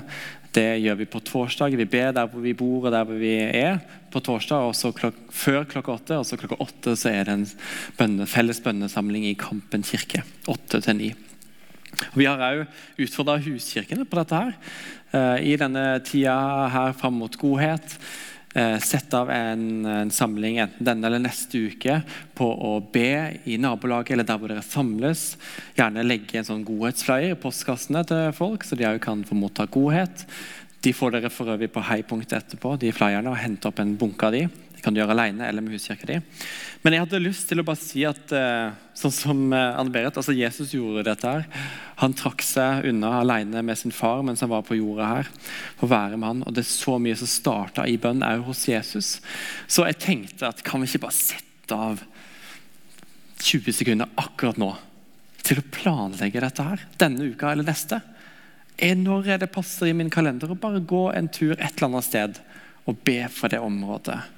Det 0.59 0.79
gjør 0.81 0.97
vi 1.03 1.07
på 1.13 1.21
torsdag. 1.23 1.77
Vi 1.77 1.87
ber 1.89 2.13
der 2.17 2.29
hvor 2.31 2.43
vi 2.43 2.57
bor 2.57 2.89
og 2.89 2.93
der 2.93 3.05
hvor 3.07 3.21
vi 3.21 3.37
er. 3.39 3.81
på 4.11 4.21
torsdag, 4.25 4.65
og 4.65 4.75
så 4.75 4.89
klok 4.93 5.15
Før 5.31 5.65
klokka 5.69 5.93
åtte 5.93 6.17
og 6.17 6.25
så 6.25 6.39
klokka 6.41 6.57
åtte 6.65 6.97
så 6.97 7.11
er 7.13 7.29
det 7.29 7.35
en 7.37 7.47
bønne, 7.99 8.27
felles 8.27 8.61
bønnesamling 8.65 9.29
i 9.29 9.37
Kampen 9.37 9.85
kirke. 9.85 10.25
Åtte 10.49 10.81
til 10.81 10.97
ni. 10.97 11.15
Vi 12.15 12.27
har 12.29 12.43
òg 12.43 12.65
utfordra 13.05 13.39
huskirkene 13.43 14.07
på 14.09 14.19
dette. 14.21 14.41
her. 14.41 14.57
Eh, 15.13 15.53
I 15.53 15.57
denne 15.61 16.01
tida 16.05 16.69
her 16.73 16.93
fram 16.93 17.21
mot 17.21 17.37
godhet. 17.37 17.99
Sett 18.83 19.13
av 19.15 19.29
en, 19.31 19.85
en, 19.87 20.11
samling 20.11 20.57
enten 20.59 20.87
denne 20.89 21.07
eller 21.07 21.21
neste 21.21 21.61
uke 21.69 21.99
på 22.35 22.47
å 22.49 22.71
be 22.81 23.37
i 23.47 23.59
nabolaget 23.61 24.17
eller 24.17 24.27
der 24.27 24.41
hvor 24.41 24.51
dere 24.51 24.65
samles. 24.65 25.37
Gjerne 25.77 26.03
legge 26.03 26.41
en 26.41 26.49
sånn 26.49 26.65
godhetsflyer 26.67 27.37
i 27.37 27.39
postkassene 27.39 28.03
til 28.09 28.33
folk, 28.35 28.65
så 28.65 28.75
de 28.75 28.89
òg 28.89 28.99
kan 29.05 29.23
få 29.29 29.37
motta 29.39 29.69
godhet. 29.71 30.25
De 30.83 30.95
får 30.97 31.15
dere 31.15 31.31
for 31.31 31.53
øvrig 31.53 31.71
på 31.75 31.85
Heipunktet 31.87 32.39
etterpå, 32.41 32.77
de 32.81 32.91
flyerne, 32.95 33.31
og 33.31 33.39
hente 33.39 33.69
opp 33.69 33.85
en 33.85 33.95
bunke 34.01 34.27
av 34.27 34.35
de. 34.35 34.47
Det 34.79 34.85
kan 34.85 34.95
du 34.95 35.01
gjøre 35.01 35.11
alene 35.11 35.43
eller 35.43 35.65
med 35.65 35.75
huskirka 35.75 36.07
di. 36.07 36.17
Men 36.85 36.95
jeg 36.95 37.03
hadde 37.03 37.19
lyst 37.19 37.49
til 37.51 37.59
å 37.59 37.65
bare 37.67 37.81
si 37.83 38.05
at 38.07 38.31
eh, 38.31 38.77
sånn 38.95 39.15
som 39.15 39.41
eh, 39.51 39.75
Anne 39.75 39.91
Berit, 39.91 40.15
altså 40.15 40.31
Jesus 40.37 40.71
gjorde 40.71 41.03
dette. 41.09 41.33
her. 41.33 41.65
Han 41.99 42.15
trakk 42.15 42.45
seg 42.47 42.87
unna 42.87 43.17
alene 43.19 43.65
med 43.67 43.81
sin 43.81 43.91
far 43.91 44.23
mens 44.23 44.45
han 44.45 44.53
var 44.53 44.63
på 44.63 44.79
jorda 44.79 45.09
her. 45.17 45.33
for 45.81 45.89
å 45.89 45.91
være 45.97 46.15
med 46.15 46.29
han, 46.29 46.45
og 46.47 46.55
Det 46.55 46.63
er 46.63 46.71
så 46.71 46.95
mye 47.03 47.19
som 47.19 47.33
starta 47.33 47.89
i 47.91 47.99
bønn 47.99 48.23
òg 48.23 48.47
hos 48.47 48.69
Jesus. 48.71 49.11
Så 49.67 49.83
jeg 49.89 49.99
tenkte 49.99 50.47
at 50.53 50.63
kan 50.63 50.79
vi 50.79 50.93
ikke 50.93 51.09
bare 51.09 51.19
sette 51.19 51.75
av 51.75 52.07
20 53.43 53.75
sekunder 53.75 54.15
akkurat 54.15 54.63
nå 54.63 54.71
til 55.43 55.59
å 55.59 55.69
planlegge 55.75 56.47
dette 56.47 56.71
her? 56.71 56.87
Denne 57.03 57.33
uka 57.35 57.51
eller 57.51 57.67
neste? 57.67 57.99
Når 58.79 59.35
er 59.35 59.43
det 59.43 59.51
passer 59.51 59.91
i 59.91 59.99
min 59.99 60.15
kalender 60.15 60.55
å 60.55 60.63
bare 60.63 60.79
gå 60.79 61.09
en 61.11 61.27
tur 61.27 61.57
et 61.59 61.73
eller 61.73 61.91
annet 61.91 62.07
sted 62.07 62.43
og 62.87 63.03
be 63.03 63.25
for 63.27 63.51
det 63.51 63.59
området? 63.59 64.38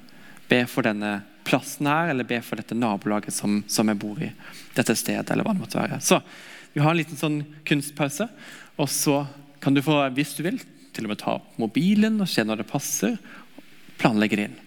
Be 0.51 0.63
for 0.69 0.85
denne 0.85 1.21
plassen 1.47 1.87
her, 1.89 2.11
eller 2.11 2.27
be 2.27 2.39
for 2.45 2.59
dette 2.59 2.77
nabolaget 2.77 3.33
som, 3.35 3.61
som 3.71 3.89
jeg 3.89 3.99
bor 4.01 4.19
i. 4.21 4.29
Dette 4.75 4.95
stedet, 4.99 5.29
eller 5.31 5.47
hva 5.47 5.55
det 5.55 5.63
måtte 5.63 5.79
være. 5.79 6.01
Så 6.03 6.19
vi 6.75 6.83
har 6.83 6.93
en 6.93 6.99
liten 6.99 7.19
sånn 7.19 7.41
kunstpause. 7.67 8.27
Og 8.79 8.89
så 8.91 9.23
kan 9.63 9.75
du 9.75 9.83
få, 9.85 9.97
hvis 10.15 10.35
du 10.37 10.43
vil, 10.45 10.59
til 10.91 11.07
og 11.07 11.13
med 11.13 11.21
ta 11.21 11.37
opp 11.39 11.55
mobilen 11.61 12.19
og 12.21 12.29
se 12.29 12.43
når 12.45 12.61
det 12.61 12.71
passer. 12.71 13.15
Planlegge 14.01 14.39
det 14.39 14.49
inn. 14.49 14.59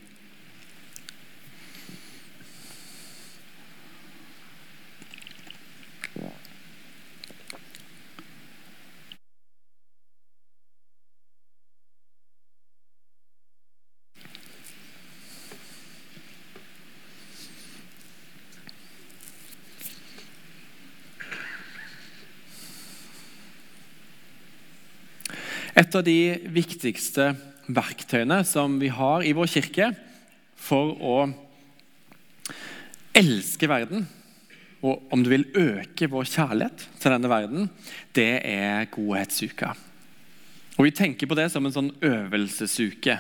Et 25.94 26.00
av 26.00 26.09
de 26.09 26.50
viktigste 26.50 27.24
verktøyene 27.70 28.40
som 28.42 28.72
vi 28.80 28.88
har 28.90 29.22
i 29.22 29.30
vår 29.30 29.46
kirke 29.46 29.92
for 30.59 30.88
å 30.98 31.12
elske 33.14 33.68
verden, 33.70 34.02
og 34.83 35.04
om 35.14 35.22
du 35.22 35.30
vil 35.30 35.46
øke 35.54 36.09
vår 36.11 36.26
kjærlighet 36.33 36.83
til 36.98 37.14
denne 37.14 37.30
verden, 37.30 37.68
det 38.11 38.42
er 38.42 38.88
godhetsuka. 38.90 39.70
Og 40.74 40.88
Vi 40.88 40.90
tenker 40.98 41.30
på 41.30 41.38
det 41.38 41.46
som 41.54 41.62
en 41.62 41.76
sånn 41.78 41.92
øvelsesuke. 42.02 43.16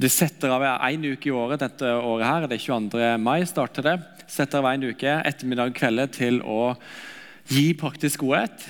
De 0.00 0.08
setter 0.08 0.56
av 0.56 0.64
én 0.88 1.04
uke 1.04 1.28
i 1.28 1.36
året 1.36 1.60
dette 1.60 1.92
året 1.92 2.24
her, 2.24 2.48
det 2.48 2.56
er 2.56 2.66
22. 2.70 3.04
mai 3.20 3.44
starter 3.44 3.90
det. 3.90 3.98
Setter 4.32 4.64
av 4.64 4.72
en 4.72 4.88
uke 4.94 5.20
ettermiddag 5.28 5.74
og 5.74 5.76
kveld 5.76 6.08
til 6.16 6.40
å 6.40 6.72
gi 7.52 7.68
praktisk 7.76 8.24
godhet 8.24 8.64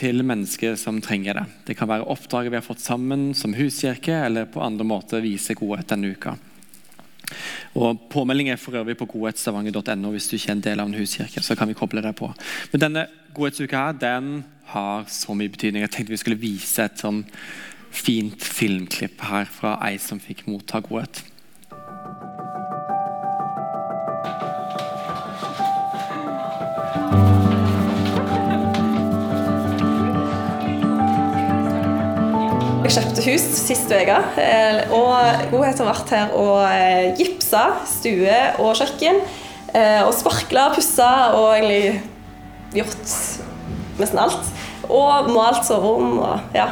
til 0.00 0.24
mennesker 0.24 0.76
som 0.80 1.00
trenger 1.04 1.36
det. 1.36 1.46
Det 1.68 1.76
kan 1.78 1.90
være 1.90 2.08
oppdraget 2.08 2.52
vi 2.52 2.58
har 2.58 2.64
fått 2.64 2.82
sammen 2.82 3.30
som 3.36 3.54
huskirke, 3.56 4.14
eller 4.26 4.48
på 4.48 4.62
andre 4.64 4.86
måter 4.86 5.24
vise 5.24 5.56
godhet 5.58 5.92
denne 5.92 6.14
uka. 6.14 6.36
Og 7.78 8.08
Påmelding 8.10 8.50
er 8.50 8.58
for 8.58 8.74
øvrig 8.80 8.96
på 8.98 9.06
godhetsstavanger.no 9.12 10.10
hvis 10.10 10.28
du 10.30 10.36
ikke 10.36 10.50
er 10.50 10.56
en 10.56 10.64
del 10.64 10.80
av 10.82 10.88
en 10.88 10.98
huskirke. 10.98 11.42
så 11.42 11.56
kan 11.56 11.68
vi 11.68 11.78
koble 11.78 12.02
deg 12.02 12.16
på. 12.18 12.32
Men 12.72 12.84
denne 12.86 13.06
godhetsuka 13.36 13.84
her, 13.86 13.92
den 13.92 14.44
har 14.72 15.04
så 15.06 15.34
mye 15.34 15.52
betydning. 15.52 15.84
Jeg 15.84 15.90
tenkte 15.94 16.16
vi 16.16 16.22
skulle 16.22 16.40
vise 16.40 16.86
et 16.86 16.98
sånn 16.98 17.24
fint 17.90 18.42
filmklipp 18.42 19.22
her 19.26 19.46
fra 19.50 19.76
ei 19.86 19.98
som 19.98 20.22
fikk 20.22 20.46
motta 20.46 20.82
godhet. 20.82 21.24
Jeg 32.90 33.04
kjøpte 33.04 33.22
hus 33.22 33.42
sist 33.54 33.92
uke. 33.94 34.14
Eh, 34.42 34.80
og 34.90 35.42
Godhet 35.52 35.78
har 35.78 35.86
vært 35.86 36.08
her 36.10 36.32
og 36.34 36.56
eh, 36.66 37.12
gipsa 37.14 37.60
stue 37.86 38.38
og 38.58 38.72
kjøkken. 38.80 39.20
Eh, 39.70 40.00
og 40.02 40.10
sparkla, 40.18 40.64
pussa 40.74 41.10
og 41.36 41.52
egentlig 41.52 42.00
gjort 42.74 43.12
nesten 44.00 44.18
alt. 44.18 44.50
Og 44.88 45.30
malt 45.30 45.62
soverom 45.68 46.18
og 46.18 46.56
ja. 46.56 46.64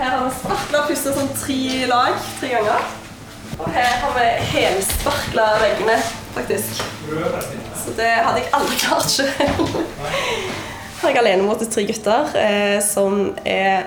Her 0.00 0.16
har 0.16 0.24
vi 0.24 0.32
sparkla 0.40 0.82
og 0.82 0.90
pussa 0.90 1.14
sånn 1.14 1.30
tre 1.44 1.86
lag 1.92 2.18
tre 2.40 2.50
ganger. 2.56 2.90
Og 3.60 3.70
her 3.76 3.94
har 4.02 4.18
vi 4.18 4.26
helsparkla 4.56 5.46
veggene, 5.62 5.96
faktisk. 6.40 6.82
Så 7.84 7.94
det 8.02 8.10
hadde 8.18 8.42
jeg 8.42 8.50
aldri 8.58 8.82
klart 8.82 9.14
sjøl. 9.14 9.30
Her 11.00 11.06
er 11.06 11.14
jeg 11.14 11.22
alene 11.22 11.46
mot 11.46 11.62
tre 11.70 11.86
gutter 11.86 12.34
som 12.84 13.28
er 13.48 13.86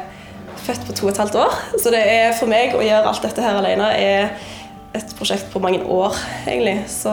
født 0.64 0.86
på 0.88 0.96
to 0.96 1.08
og 1.08 1.12
et 1.14 1.18
halvt 1.18 1.36
år. 1.36 1.56
Så 1.84 1.92
det 1.94 2.04
er 2.08 2.36
for 2.40 2.52
meg 2.52 2.76
å 2.76 2.84
gjøre 2.84 3.10
alt 3.10 3.26
dette 3.26 3.44
her 3.44 3.60
alene 3.60 3.90
er 4.00 4.30
et 4.94 5.16
prosjekt 5.18 5.50
på 5.52 5.60
mange 5.64 5.82
år, 5.84 6.16
egentlig. 6.48 6.84
Så 6.92 7.12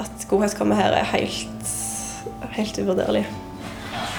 at 0.00 0.28
godhet 0.28 0.56
kommer 0.58 0.78
her, 0.78 0.92
er 0.92 1.08
helt, 1.16 1.74
helt 2.56 2.78
uvurderlig. 2.78 3.26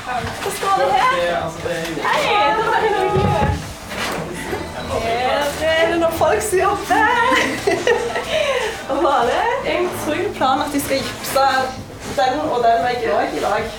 Hva 0.07 0.51
står 0.55 0.77
det 0.81 0.87
her? 0.93 1.01
Hei, 2.07 2.21
det. 2.23 2.67
Her 4.97 5.67
er 5.67 5.91
det 5.91 5.99
noen 5.99 6.15
folk 6.17 6.41
som 6.41 6.61
jobber. 6.61 7.03
Og 8.87 9.03
Male. 9.03 9.41
Jeg 9.67 9.89
tror 10.05 10.23
planen 10.37 10.63
at 10.63 10.73
de 10.73 10.81
skal 10.81 11.03
gipse 11.03 11.45
den 12.17 12.39
og 12.39 12.63
den 12.63 12.81
veggen 12.87 13.13
òg 13.19 13.35
i 13.35 13.43
dag. 13.43 13.69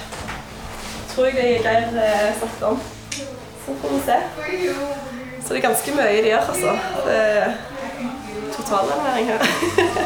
Tror 1.15 1.27
jeg 1.31 1.35
det 1.41 1.49
er 1.57 1.91
Geir 1.97 2.39
satt 2.39 2.63
om. 2.69 2.81
Så 3.69 3.75
får 3.83 3.95
vi 3.95 4.01
se. 4.07 4.17
Så 5.45 5.55
det 5.55 5.59
er 5.59 5.69
ganske 5.69 5.95
mye 5.97 6.23
de 6.23 6.29
gjør, 6.31 6.53
altså. 6.53 6.79
Det 7.07 7.17
er 7.17 7.53
totalernæring 8.57 9.27
her. 9.27 9.39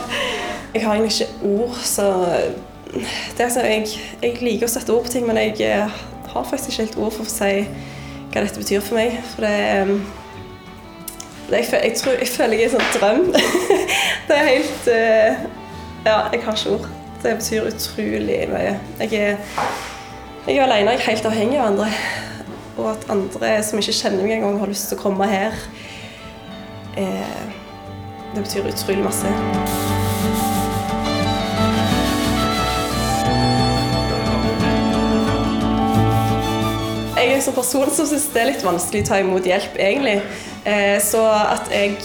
Jeg 0.74 0.84
har 0.86 0.94
egentlig 0.94 1.20
ikke 1.20 1.60
ord, 1.60 1.74
så 1.84 2.06
det 3.36 3.48
sånn, 3.52 3.66
jeg, 3.68 3.90
jeg 4.22 4.38
liker 4.40 4.68
å 4.68 4.72
sette 4.72 4.92
ord 4.92 5.04
på 5.04 5.12
ting, 5.12 5.26
men 5.28 5.36
jeg 5.40 5.58
eh, 5.66 6.00
har 6.32 6.46
faktisk 6.48 6.72
ikke 6.72 6.82
helt 6.82 6.96
ord 7.00 7.12
for 7.12 7.28
å 7.28 7.32
si 7.32 7.50
hva 8.32 8.40
dette 8.40 8.60
betyr 8.60 8.80
for 8.84 8.96
meg. 8.96 9.18
For 9.34 9.44
det, 9.44 9.52
eh, 9.68 9.92
det 11.50 11.60
jeg, 11.60 11.68
jeg, 11.76 12.16
jeg 12.24 12.30
føler 12.32 12.56
jeg 12.56 12.64
er 12.64 12.70
en 12.70 12.74
sånn 12.78 12.96
drøm. 12.96 13.22
det 14.30 14.38
er 14.38 14.48
helt 14.48 14.90
eh, 14.92 15.46
Ja, 16.06 16.16
jeg 16.32 16.42
har 16.42 16.56
ikke 16.56 16.74
ord. 16.78 16.90
Det 17.22 17.36
betyr 17.38 17.68
utrolig 17.68 18.40
mye. 18.50 18.74
Jeg 19.04 19.12
er, 19.20 19.64
jeg 20.48 20.56
er 20.56 20.64
alene, 20.64 20.96
jeg 20.96 21.02
er 21.02 21.08
helt 21.12 21.28
avhengig 21.30 21.60
av 21.60 21.68
andre. 21.68 21.92
Og 22.76 22.90
at 22.90 23.04
andre 23.12 23.56
som 23.64 23.80
ikke 23.80 23.92
kjenner 23.92 24.24
meg 24.24 24.38
engang, 24.38 24.58
har 24.60 24.70
lyst 24.70 24.88
til 24.88 24.96
å 24.96 25.02
komme 25.02 25.26
her, 25.28 25.56
eh, 26.96 27.42
det 28.32 28.44
betyr 28.44 28.68
utrolig 28.70 29.04
masse. 29.04 29.28
Jeg 37.16 37.28
er 37.28 37.36
en 37.36 37.44
sånn 37.44 37.54
person 37.54 37.92
som 37.92 38.08
syns 38.08 38.30
det 38.32 38.40
er 38.40 38.50
litt 38.54 38.64
vanskelig 38.64 39.04
å 39.04 39.08
ta 39.10 39.20
imot 39.20 39.46
hjelp, 39.46 39.76
egentlig. 39.76 40.22
Eh, 40.64 40.96
så 41.04 41.26
at 41.28 41.68
jeg 41.70 41.98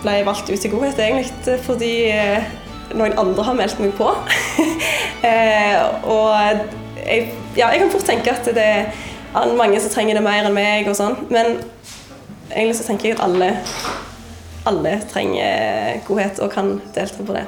ble 0.00 0.16
valgt 0.24 0.48
ut 0.48 0.64
i 0.64 0.72
godhet, 0.72 0.98
egentlig 0.98 1.60
fordi 1.66 1.92
eh, 2.14 2.48
noen 2.96 3.18
andre 3.20 3.44
har 3.46 3.60
meldt 3.60 3.78
meg 3.84 3.92
på. 4.00 4.08
og 6.16 6.32
jeg, 7.04 7.30
ja, 7.58 7.68
jeg 7.68 7.84
kan 7.84 7.92
fort 7.92 8.08
tenke 8.08 8.32
at 8.32 8.48
det 8.56 8.64
er 8.64 8.90
mange 9.34 9.80
som 9.80 9.92
trenger 9.92 10.18
det 10.18 10.24
mer 10.24 10.46
enn 10.46 10.56
meg, 10.56 10.88
og 10.90 10.98
sånn. 10.98 11.16
Men 11.30 11.60
egentlig 12.50 12.80
så 12.80 12.88
tenker 12.88 13.10
jeg 13.10 13.18
at 13.18 13.24
alle, 13.26 13.52
alle 14.68 14.98
trenger 15.12 16.02
godhet 16.08 16.42
og 16.42 16.52
kan 16.54 16.78
delta 16.96 17.26
på 17.26 17.38
det. 17.38 17.46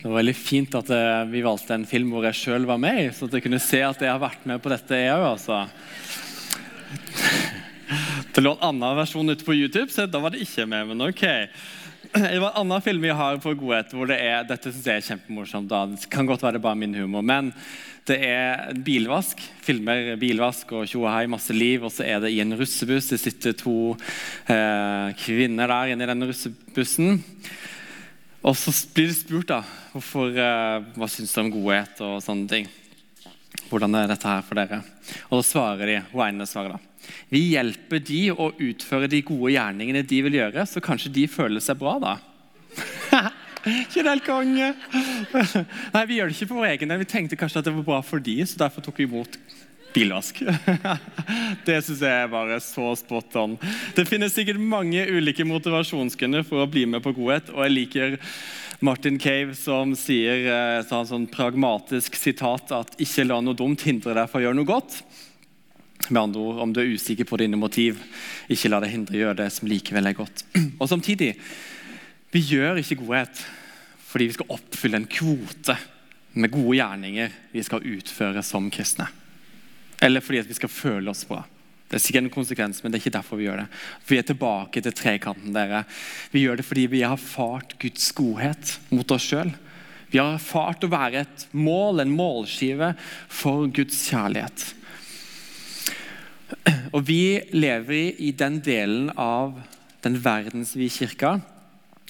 Det 0.00 0.08
var 0.08 0.22
veldig 0.22 0.32
fint 0.34 0.74
at 0.74 0.88
eh, 0.96 1.24
vi 1.28 1.42
valgte 1.44 1.76
en 1.76 1.84
film 1.86 2.08
hvor 2.14 2.24
jeg 2.24 2.38
sjøl 2.38 2.64
var 2.66 2.78
med, 2.80 2.96
i, 3.02 3.10
så 3.14 3.28
at 3.28 3.34
jeg 3.36 3.44
kunne 3.44 3.60
se 3.62 3.82
at 3.84 4.00
jeg 4.00 4.08
har 4.10 4.22
vært 4.22 4.46
med 4.48 4.62
på 4.64 4.72
dette, 4.72 4.96
jeg. 4.96 5.20
Altså. 5.22 5.60
Det 8.30 8.42
lå 8.44 8.52
en 8.54 8.62
annen 8.62 8.98
versjon 9.00 9.32
ute 9.32 9.44
på 9.44 9.56
YouTube, 9.56 9.90
så 9.90 10.04
da 10.06 10.20
var 10.22 10.30
det 10.30 10.44
ikke 10.44 10.66
med. 10.70 10.92
men 10.92 11.08
ok. 11.08 11.24
Det 12.12 12.38
var 12.38 12.52
en 12.52 12.60
annen 12.62 12.82
film 12.82 13.02
vi 13.02 13.10
har 13.14 13.38
på 13.42 13.52
Godhet 13.58 13.92
hvor 13.94 14.08
det 14.10 14.16
er 14.22 14.44
dette 14.46 14.70
synes 14.70 14.86
jeg 14.86 15.00
er 15.00 15.06
kjempemorsomt. 15.08 15.70
da. 15.70 15.84
Det 15.90 16.10
kan 16.10 16.26
godt 16.26 16.42
være 16.42 16.62
bare 16.62 16.78
min 16.78 16.94
humor, 16.94 17.22
men 17.26 17.50
det 18.06 18.18
er 18.26 18.70
bilvask. 18.86 19.42
Filmer 19.62 20.14
bilvask 20.18 20.70
og 20.78 20.86
tjohei, 20.90 21.26
masse 21.30 21.54
liv. 21.54 21.82
Og 21.86 21.92
så 21.94 22.06
er 22.06 22.22
det 22.22 22.30
i 22.34 22.40
en 22.42 22.54
russebuss. 22.58 23.10
Det 23.12 23.18
sitter 23.20 23.56
to 23.58 23.96
eh, 24.46 25.10
kvinner 25.18 25.70
der 25.70 25.94
inne 25.94 26.06
i 26.06 26.10
den 26.10 26.28
russebussen. 26.30 27.18
Og 28.40 28.56
så 28.56 28.72
blir 28.94 29.10
det 29.10 29.18
spurt 29.18 29.50
da, 29.50 29.60
hvorfor, 29.92 30.30
eh, 30.32 30.86
hva 30.96 31.10
syns 31.10 31.34
du 31.34 31.42
om 31.42 31.50
godhet 31.52 31.98
og 32.06 32.22
sånne 32.24 32.46
ting. 32.50 32.70
Hvordan 33.68 33.98
er 33.98 34.14
dette 34.14 34.30
her 34.30 34.46
for 34.46 34.58
dere? 34.58 34.80
Og 35.28 35.40
da 35.40 35.46
svarer 35.46 35.92
de, 35.92 35.98
hun 36.14 36.24
ene 36.24 36.46
svarer 36.48 36.78
da, 36.78 36.80
vi 37.32 37.44
hjelper 37.52 38.02
de 38.04 38.22
å 38.32 38.50
utføre 38.56 39.10
de 39.10 39.22
gode 39.26 39.54
gjerningene 39.54 40.02
de 40.06 40.20
vil 40.26 40.40
gjøre, 40.40 40.66
så 40.66 40.82
kanskje 40.84 41.12
de 41.14 41.26
føler 41.30 41.62
seg 41.64 41.78
bra 41.80 41.96
da. 42.02 42.16
ikke 43.84 44.02
det 44.02 44.12
helt 44.12 44.26
konge? 44.26 44.72
Nei, 45.94 46.04
vi 46.08 46.20
gjør 46.20 46.30
det 46.30 46.36
ikke 46.36 46.50
for 46.52 46.60
vår 46.62 46.72
egen 46.74 46.92
del. 46.92 47.02
Vi 47.02 47.10
tenkte 47.14 47.40
kanskje 47.40 47.62
at 47.62 47.68
det 47.68 47.76
var 47.80 47.88
bra 47.88 48.00
for 48.06 48.22
de, 48.22 48.38
så 48.46 48.60
derfor 48.64 48.84
tok 48.86 49.02
vi 49.02 49.08
imot 49.08 49.38
bilvask. 49.94 50.42
det 51.66 51.80
syns 51.82 52.02
jeg 52.04 52.14
er 52.24 52.30
bare 52.30 52.60
så 52.62 52.92
spot 52.98 53.36
on. 53.40 53.56
Det 53.96 54.06
finnes 54.08 54.34
sikkert 54.34 54.60
mange 54.62 55.02
ulike 55.10 55.46
motivasjonsgrunner 55.48 56.46
for 56.46 56.64
å 56.64 56.70
bli 56.70 56.86
med 56.90 57.04
på 57.04 57.14
godhet, 57.16 57.50
og 57.54 57.64
jeg 57.66 57.76
liker 57.76 58.18
Martin 58.80 59.18
Cave 59.20 59.56
som 59.58 59.92
sier 59.98 60.46
et 60.48 60.92
en 60.94 61.08
sånn 61.08 61.26
pragmatisk 61.28 62.16
sitat 62.16 62.72
at 62.72 62.94
'ikke 62.96 63.26
la 63.26 63.40
noe 63.44 63.56
dumt 63.56 63.82
hindre 63.84 64.14
deg 64.16 64.30
fra 64.30 64.40
å 64.40 64.44
gjøre 64.46 64.56
noe 64.56 64.70
godt'. 64.70 65.02
Med 66.08 66.22
andre 66.22 66.40
ord, 66.40 66.58
Om 66.64 66.72
du 66.72 66.80
er 66.80 66.94
usikker 66.94 67.24
på 67.24 67.36
dine 67.36 67.56
motiv, 67.56 68.00
ikke 68.48 68.70
la 68.70 68.80
deg 68.80 68.94
hindre 68.94 69.18
gjøre 69.18 69.36
det 69.44 69.50
som 69.52 69.68
likevel 69.68 70.06
er 70.06 70.16
godt. 70.16 70.44
Og 70.80 70.88
samtidig, 70.88 71.34
vi 72.32 72.40
gjør 72.40 72.80
ikke 72.80 73.02
godhet 73.04 73.46
fordi 74.10 74.26
vi 74.26 74.34
skal 74.34 74.50
oppfylle 74.50 74.98
en 74.98 75.06
kvote 75.06 75.76
med 76.34 76.50
gode 76.50 76.76
gjerninger 76.80 77.34
vi 77.52 77.62
skal 77.62 77.84
utføre 77.86 78.42
som 78.42 78.66
kristne. 78.72 79.06
Eller 80.02 80.24
fordi 80.24 80.40
vi 80.48 80.56
skal 80.56 80.72
føle 80.72 81.12
oss 81.12 81.22
bra. 81.28 81.44
Det 81.90 81.98
er 81.98 82.02
sikkert 82.02 82.26
en 82.28 82.34
konsekvens, 82.34 82.82
men 82.82 82.92
det 82.92 82.98
er 82.98 83.02
ikke 83.04 83.16
derfor 83.18 83.38
vi 83.38 83.48
gjør 83.48 83.64
det. 83.64 83.68
Vi 84.06 84.18
er 84.18 84.26
tilbake 84.26 84.82
til 84.82 84.94
trekanten. 84.94 85.52
dere. 85.52 85.84
Vi 86.30 86.44
gjør 86.44 86.60
det 86.60 86.66
fordi 86.66 86.86
vi 86.86 87.02
har 87.02 87.18
erfart 87.18 87.74
Guds 87.82 88.12
godhet 88.14 88.78
mot 88.90 89.10
oss 89.10 89.26
sjøl. 89.26 89.50
Vi 90.10 90.18
har 90.18 90.34
erfart 90.34 90.86
å 90.86 90.90
være 90.90 91.24
et 91.24 91.46
mål, 91.50 92.00
en 92.00 92.14
målskive 92.14 92.92
for 93.28 93.66
Guds 93.74 94.08
kjærlighet. 94.10 94.74
Og 96.90 97.06
vi 97.06 97.38
lever 97.54 98.18
i 98.18 98.32
den 98.34 98.58
delen 98.64 99.10
av 99.14 99.54
den 100.02 100.16
verdensvide 100.24 100.90
kirka 100.90 101.32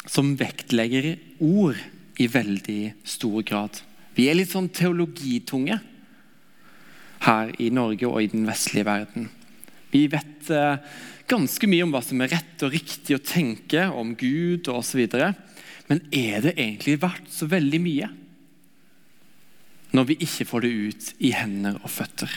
som 0.09 0.33
vektlegger 0.41 1.13
ord 1.45 1.77
i 2.21 2.29
veldig 2.31 2.83
stor 3.05 3.45
grad. 3.45 3.81
Vi 4.17 4.29
er 4.31 4.39
litt 4.39 4.53
sånn 4.53 4.71
teologitunge 4.73 5.77
her 7.27 7.53
i 7.61 7.69
Norge 7.75 8.09
og 8.09 8.23
i 8.23 8.31
den 8.33 8.47
vestlige 8.49 8.89
verden. 8.89 9.29
Vi 9.93 10.07
vet 10.09 10.51
eh, 10.55 10.81
ganske 11.29 11.69
mye 11.69 11.85
om 11.85 11.93
hva 11.93 12.03
som 12.05 12.21
er 12.23 12.33
rett 12.33 12.65
og 12.65 12.73
riktig 12.73 13.19
å 13.19 13.25
tenke 13.25 13.85
om 13.93 14.15
Gud 14.19 14.71
osv. 14.73 15.03
Men 15.91 16.03
er 16.09 16.47
det 16.47 16.57
egentlig 16.57 17.01
verdt 17.03 17.33
så 17.35 17.51
veldig 17.51 17.83
mye 17.85 18.11
når 19.91 20.07
vi 20.07 20.21
ikke 20.23 20.47
får 20.47 20.63
det 20.63 20.71
ut 20.71 21.07
i 21.27 21.33
hender 21.35 21.81
og 21.83 21.91
føtter? 21.91 22.31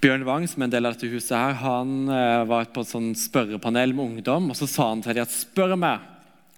Bjørn 0.00 0.22
Wang, 0.24 0.46
som 0.48 0.62
er 0.62 0.70
en 0.70 0.72
del 0.72 0.88
av 0.88 0.94
dette 0.94 1.10
huset 1.12 1.34
her, 1.36 1.58
han 1.60 2.08
eh, 2.08 2.42
var 2.48 2.70
på 2.72 2.80
et 2.80 2.88
sånn 2.88 3.10
spørrepanel 3.12 3.92
med 3.92 4.14
ungdom. 4.14 4.46
og 4.48 4.56
Så 4.56 4.64
sa 4.64 4.86
han 4.88 5.02
til 5.04 5.18
dem 5.18 5.26
at 5.26 5.34
spør 5.34 5.74
meg 5.76 6.06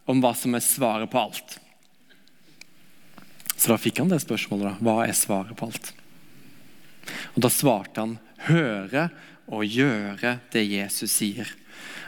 om 0.07 0.21
hva 0.23 0.31
som 0.39 0.55
er 0.55 0.63
svaret 0.63 1.11
på 1.11 1.19
alt. 1.19 1.57
Så 3.57 3.73
da 3.73 3.79
fikk 3.83 3.99
han 3.99 4.13
det 4.13 4.21
spørsmålet. 4.23 4.69
da, 4.69 4.87
Hva 4.87 5.09
er 5.09 5.19
svaret 5.19 5.59
på 5.59 5.67
alt? 5.67 5.91
Og 7.35 7.43
Da 7.43 7.51
svarte 7.51 8.05
han 8.05 8.13
høre 8.47 9.09
og 9.51 9.67
gjøre 9.67 10.37
det 10.55 10.63
Jesus 10.63 11.11
sier. 11.11 11.51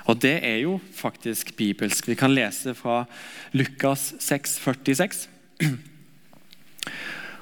Og 0.07 0.21
Det 0.23 0.37
er 0.39 0.61
jo 0.63 0.77
faktisk 0.95 1.57
bibelsk. 1.59 2.07
Vi 2.07 2.15
kan 2.15 2.31
lese 2.35 2.77
fra 2.79 3.09
Lukas 3.51 4.15
6, 4.23 4.55
46. 4.63 5.27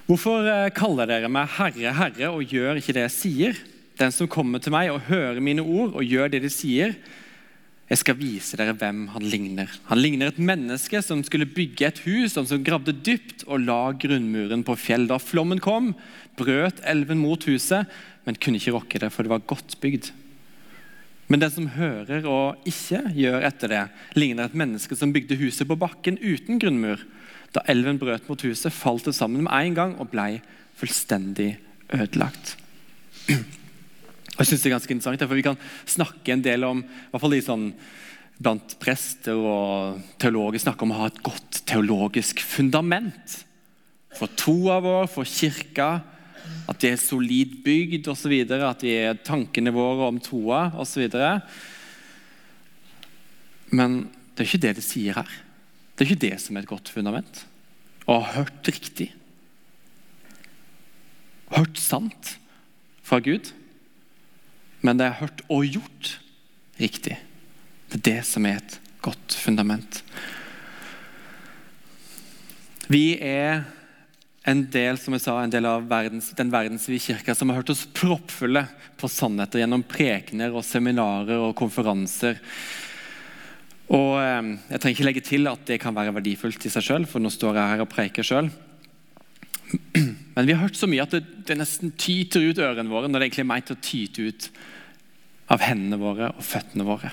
Hvorfor 0.08 0.48
eh, 0.48 0.72
kaller 0.72 1.12
dere 1.12 1.28
meg 1.28 1.52
Herre, 1.58 1.92
Herre 1.92 2.32
og 2.32 2.48
gjør 2.48 2.80
ikke 2.80 2.96
det 2.96 3.04
jeg 3.10 3.16
sier? 3.18 3.62
Den 4.00 4.14
som 4.14 4.30
kommer 4.30 4.62
til 4.62 4.72
meg 4.74 4.92
og 4.92 5.04
hører 5.08 5.42
mine 5.44 5.64
ord 5.64 5.96
og 5.98 6.06
gjør 6.06 6.32
det 6.32 6.42
de 6.46 6.50
sier, 6.52 6.96
jeg 7.92 8.00
skal 8.00 8.16
vise 8.16 8.56
dere 8.56 8.72
hvem 8.78 9.02
han 9.12 9.24
ligner. 9.28 9.72
Han 9.90 10.00
ligner 10.00 10.30
et 10.30 10.40
menneske 10.40 11.02
som 11.04 11.20
skulle 11.26 11.44
bygge 11.50 11.84
et 11.90 11.98
hus, 12.06 12.32
som, 12.32 12.46
som 12.48 12.62
gravde 12.64 12.94
dypt 13.04 13.44
og 13.44 13.66
la 13.66 13.92
grunnmuren 13.92 14.64
på 14.64 14.78
fjell. 14.80 15.04
Da 15.10 15.18
flommen 15.20 15.60
kom, 15.60 15.90
brøt 16.40 16.80
elven 16.88 17.20
mot 17.20 17.44
huset, 17.50 17.90
men 18.24 18.38
kunne 18.40 18.62
ikke 18.62 18.72
rokke 18.78 19.02
det, 19.02 19.10
for 19.12 19.26
det 19.26 19.34
var 19.34 19.44
godt 19.50 19.76
bygd. 19.82 20.08
Men 21.28 21.42
den 21.44 21.52
som 21.52 21.68
hører 21.76 22.24
og 22.28 22.64
ikke 22.68 23.02
gjør 23.16 23.44
etter 23.48 23.74
det, 23.74 23.84
ligner 24.16 24.48
et 24.48 24.56
menneske 24.56 24.96
som 24.96 25.12
bygde 25.12 25.36
huset 25.40 25.68
på 25.68 25.76
bakken 25.80 26.16
uten 26.20 26.60
grunnmur. 26.62 27.04
Da 27.52 27.64
elven 27.68 28.00
brøt 28.00 28.28
mot 28.28 28.48
huset, 28.48 28.72
falt 28.72 29.08
det 29.08 29.14
sammen 29.16 29.44
med 29.44 29.52
en 29.52 29.76
gang 29.76 29.94
og 30.00 30.08
blei 30.12 30.40
fullstendig 30.80 31.54
ødelagt. 31.92 32.56
Jeg 34.38 34.48
synes 34.48 34.62
det 34.62 34.70
er 34.70 34.76
ganske 34.76 34.94
interessant, 34.94 35.28
for 35.28 35.36
Vi 35.38 35.44
kan 35.44 35.60
snakke 35.84 36.32
en 36.32 36.44
del 36.44 36.64
om 36.64 36.80
i 36.80 37.10
hvert 37.12 37.22
fall 37.22 37.36
de 37.36 37.42
sånn, 37.44 37.66
blant 38.42 38.74
prester 38.82 39.38
og 39.38 40.00
teologer 40.18 40.62
snakke 40.62 40.86
om 40.86 40.94
å 40.94 41.02
ha 41.02 41.10
et 41.10 41.20
godt 41.22 41.60
teologisk 41.68 42.40
fundament. 42.42 43.36
For 44.16 44.32
troa 44.40 44.80
vår, 44.82 45.06
for 45.12 45.28
kirka, 45.28 46.02
at 46.66 46.80
det 46.82 46.94
er 46.94 47.00
solid 47.00 47.60
bygd 47.62 48.08
osv. 48.10 48.34
At 48.56 48.82
vi 48.82 48.96
er 48.98 49.20
tankene 49.22 49.72
våre 49.74 50.08
om 50.10 50.18
troa 50.22 50.64
osv. 50.80 51.06
Men 53.70 54.02
det 54.32 54.42
er 54.42 54.50
ikke 54.50 54.64
det 54.66 54.76
det 54.80 54.86
sier 54.86 55.20
her. 55.20 55.32
Det 55.94 56.04
er 56.04 56.10
ikke 56.10 56.24
det 56.26 56.36
som 56.42 56.56
er 56.56 56.64
et 56.64 56.72
godt 56.72 56.90
fundament. 56.92 57.44
Å 58.08 58.18
ha 58.18 58.38
hørt 58.40 58.72
riktig. 58.72 59.12
Hørt 61.52 61.78
sant 61.78 62.36
fra 63.04 63.20
Gud 63.22 63.52
men 64.82 64.98
det 64.98 65.08
er 65.08 65.20
hørt 65.22 65.44
og 65.48 65.66
gjort 65.66 66.16
riktig. 66.80 67.18
Det 67.90 68.00
er 68.00 68.06
det 68.08 68.18
som 68.26 68.46
er 68.48 68.58
et 68.60 68.78
godt 69.02 69.34
fundament. 69.38 70.02
Vi 72.90 73.14
er 73.22 73.64
en 74.48 74.64
del 74.74 74.98
som 74.98 75.14
jeg 75.14 75.22
sa, 75.22 75.36
en 75.38 75.52
del 75.52 75.66
av 75.70 75.84
verdens, 75.90 76.32
den 76.36 76.50
verdensvide 76.52 77.02
kirka 77.02 77.34
som 77.38 77.50
har 77.50 77.60
hørt 77.60 77.70
oss 77.72 77.84
proppfulle 77.94 78.64
på 78.98 79.10
sannheter 79.10 79.62
gjennom 79.62 79.84
prekener 79.86 80.54
og 80.54 80.66
seminarer 80.66 81.38
og 81.38 81.54
konferanser. 81.58 82.40
Og 83.92 84.18
eh, 84.18 84.50
Jeg 84.72 84.82
trenger 84.82 84.96
ikke 84.96 85.08
legge 85.08 85.24
til 85.26 85.50
at 85.50 85.64
det 85.68 85.78
kan 85.82 85.94
være 85.94 86.14
verdifullt 86.18 86.66
i 86.66 86.72
seg 86.74 86.88
sjøl, 86.88 87.06
for 87.06 87.22
nå 87.22 87.30
står 87.30 87.60
jeg 87.60 87.74
her 87.74 87.84
og 87.84 87.90
preker 87.92 88.26
sjøl. 88.26 88.50
Men 90.34 90.46
vi 90.46 90.54
har 90.54 90.64
hørt 90.64 90.78
så 90.78 90.88
mye 90.88 91.04
at 91.04 91.12
det, 91.14 91.22
det 91.48 91.58
nesten 91.60 91.92
tyter 92.00 92.44
ut 92.44 92.60
ørene 92.62 92.90
våre 92.92 93.08
når 93.08 93.20
det 93.20 93.28
egentlig 93.28 93.44
er 93.44 93.52
meint 93.52 93.72
å 93.74 93.80
tyte 93.84 94.24
ut 94.28 94.48
av 95.52 95.64
hendene 95.64 96.00
våre 96.00 96.32
og 96.32 96.44
føttene 96.46 96.86
våre. 96.88 97.12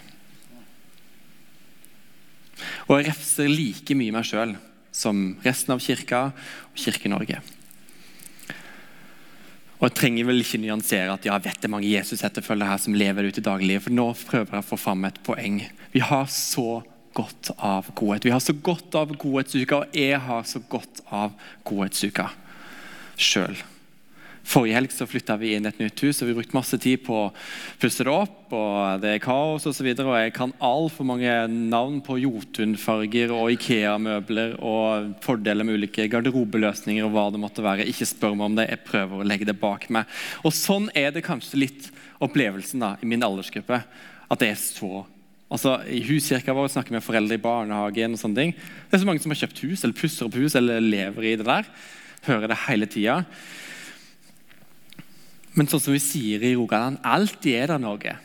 Og 2.87 2.97
jeg 2.97 3.09
refser 3.09 3.51
like 3.51 3.95
mye 3.97 4.15
meg 4.15 4.27
sjøl 4.27 4.55
som 4.95 5.37
resten 5.45 5.75
av 5.75 5.83
kirka 5.83 6.29
og 6.31 6.79
Kirke-Norge. 6.79 7.39
Og 9.79 9.85
Jeg 9.87 9.95
trenger 9.95 10.27
vel 10.27 10.41
ikke 10.41 10.59
nyansere 10.59 11.13
at 11.13 11.23
ja, 11.23 11.37
jeg 11.37 11.45
vet 11.45 11.61
det 11.61 11.69
er 11.69 11.71
mange 11.71 11.91
Jesus-etterfølgere 11.91 12.73
her 12.73 12.81
som 12.83 12.97
lever 12.99 13.29
ute 13.29 13.39
i 13.39 13.45
dagliglivet, 13.45 13.85
for 13.85 13.95
nå 13.95 14.07
prøver 14.27 14.57
jeg 14.57 14.65
å 14.65 14.69
få 14.73 14.79
fram 14.79 15.07
et 15.07 15.21
poeng. 15.23 15.61
Vi 15.93 16.03
har 16.03 16.27
så 16.33 16.81
godt 17.15 17.53
av 17.55 17.87
godhet. 17.95 18.27
Vi 18.27 18.33
har 18.33 18.43
så 18.43 18.55
godt 18.59 18.97
av 18.99 19.15
godhetsuka, 19.15 19.79
og 19.79 19.95
jeg 19.95 20.19
har 20.25 20.43
så 20.47 20.59
godt 20.67 20.99
av 21.15 21.31
godhetsuka 21.67 22.27
sjøl. 23.19 23.59
Forrige 24.49 24.77
helg 24.79 24.93
så 24.93 25.05
flytta 25.05 25.35
vi 25.37 25.51
inn 25.53 25.67
et 25.69 25.77
nytt 25.81 26.01
hus, 26.01 26.21
og 26.23 26.29
vi 26.29 26.33
brukte 26.37 26.55
masse 26.57 26.77
tid 26.81 27.03
på 27.05 27.13
å 27.13 27.25
pusse 27.81 28.05
det 28.05 28.13
opp. 28.13 28.47
og 28.55 29.03
Det 29.03 29.11
er 29.13 29.21
kaos 29.21 29.67
osv. 29.69 29.85
Og, 29.91 29.99
så 29.99 30.07
og 30.07 30.15
jeg 30.17 30.33
kan 30.33 30.55
altfor 30.63 31.05
mange 31.05 31.33
navn 31.51 31.99
på 32.05 32.17
Jotun-farger 32.23 33.33
og 33.35 33.51
Ikea-møbler 33.53 34.55
og 34.57 35.11
fordeler 35.25 35.67
med 35.67 35.77
ulike 35.77 36.07
garderobeløsninger 36.09 37.05
og 37.05 37.13
hva 37.13 37.27
det 37.35 37.43
måtte 37.43 37.65
være. 37.65 37.85
Ikke 37.91 38.09
spør 38.09 38.33
meg 38.39 38.47
om 38.47 38.57
det, 38.57 38.69
jeg 38.71 38.85
prøver 38.87 39.21
å 39.21 39.27
legge 39.27 39.49
det 39.51 39.59
bak 39.59 39.85
meg. 39.93 40.09
Og 40.41 40.55
Sånn 40.55 40.89
er 40.97 41.13
det 41.13 41.25
kanskje 41.27 41.61
litt 41.67 41.91
opplevelsen 42.23 42.81
da, 42.81 42.95
i 43.03 43.09
min 43.09 43.23
aldersgruppe. 43.25 43.83
At 44.29 44.41
det 44.41 44.53
er 44.53 44.59
så 44.61 45.05
Altså, 45.49 45.79
I 45.89 46.03
huskirka 46.05 46.53
vår 46.53 46.67
snakker 46.69 46.93
vi 46.93 46.99
med 46.99 47.01
foreldre 47.01 47.33
i 47.39 47.41
barnehagen. 47.41 48.13
og 48.13 48.19
sånne 48.21 48.37
ting. 48.37 48.51
Det 48.53 48.93
er 48.93 49.01
så 49.01 49.07
mange 49.09 49.23
som 49.23 49.31
har 49.33 49.39
kjøpt 49.39 49.63
hus, 49.65 49.81
eller 49.81 49.97
pusser 49.97 50.27
opp 50.27 50.35
hus, 50.37 50.53
eller 50.53 50.77
lever 50.77 51.25
i 51.25 51.31
det 51.39 51.47
der. 51.47 51.65
Hører 52.27 52.51
det 52.51 52.59
hele 52.67 52.89
tida. 52.89 53.21
Men 55.55 55.69
sånn 55.69 55.81
som 55.81 55.95
vi 55.95 56.01
sier 56.03 56.43
i 56.45 56.55
Rogaland, 56.55 56.99
alltid 57.03 57.55
er 57.57 57.71
det 57.73 57.79
noe. 57.83 58.17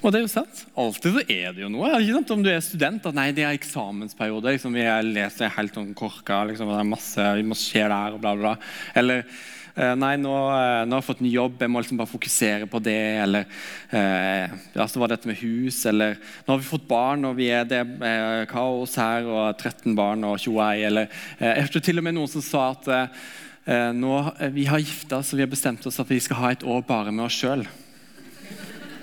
Og 0.00 0.08
det 0.08 0.20
er 0.20 0.24
jo 0.24 0.32
sant. 0.32 0.62
Alltid 0.80 1.12
så 1.12 1.22
er 1.28 1.54
det 1.56 1.64
jo 1.64 1.68
noe. 1.72 1.92
Ikke 2.00 2.16
sant? 2.16 2.32
Om 2.32 2.44
du 2.44 2.48
er 2.48 2.62
student 2.64 3.04
at 3.08 3.16
nei, 3.16 3.28
det 3.36 3.44
er 3.44 3.56
eksamensperiode. 3.56 4.54
Liksom, 4.56 4.76
vi 4.76 4.86
leser 5.10 5.52
helt 5.58 5.76
sånn 5.76 5.90
korka. 5.96 6.40
Liksom, 6.48 6.72
det 6.72 6.78
er 6.80 6.88
masse, 6.88 7.26
masse 7.44 7.68
skjer 7.68 7.92
der, 7.92 8.16
og 8.16 8.22
bla, 8.24 8.32
bla. 8.38 8.54
Eller 8.96 9.26
nei, 9.76 10.14
nå, 10.20 10.34
eh, 10.54 10.84
nå, 10.86 10.96
har 10.96 11.02
jeg 11.02 11.08
fått 11.10 11.22
ny 11.24 11.34
jobb, 11.34 11.60
jeg 11.60 11.72
må 11.72 11.82
liksom 11.82 12.00
bare 12.00 12.10
fokusere 12.10 12.70
på 12.70 12.80
det. 12.84 12.98
Eller 13.24 13.46
eh, 13.90 14.56
ja, 14.74 14.86
så 14.86 15.02
var 15.02 15.10
det 15.10 15.20
dette 15.20 15.30
med 15.30 15.40
hus. 15.42 15.82
Eller 15.90 16.16
nå 16.46 16.54
har 16.54 16.62
vi 16.62 16.70
fått 16.70 16.88
barn, 16.90 17.28
og 17.28 17.36
vi 17.38 17.50
er 17.54 17.68
det 17.68 17.84
eh, 17.84 18.46
kaos 18.50 18.96
her, 19.00 19.28
og 19.28 19.60
13 19.60 19.94
barn 19.98 20.26
og 20.28 20.40
21. 20.40 20.88
Eller 20.90 21.06
eh, 21.38 21.52
jeg 21.52 21.68
hørte 21.68 21.86
til 21.90 22.02
og 22.02 22.08
med 22.08 22.18
noen 22.18 22.34
som 22.34 22.44
sa 22.44 22.66
at 22.72 22.90
eh, 22.90 23.22
Eh, 23.64 23.92
nå, 23.92 24.32
eh, 24.38 24.48
Vi 24.48 24.64
har 24.66 24.78
gifta 24.78 25.20
oss 25.20 25.32
og 25.32 25.38
vi 25.38 25.44
har 25.44 25.52
bestemt 25.52 25.86
oss 25.86 26.00
at 26.00 26.08
vi 26.10 26.20
skal 26.20 26.40
ha 26.40 26.50
et 26.50 26.64
år 26.64 26.82
bare 26.86 27.12
med 27.12 27.26
oss 27.26 27.36
sjøl. 27.38 27.66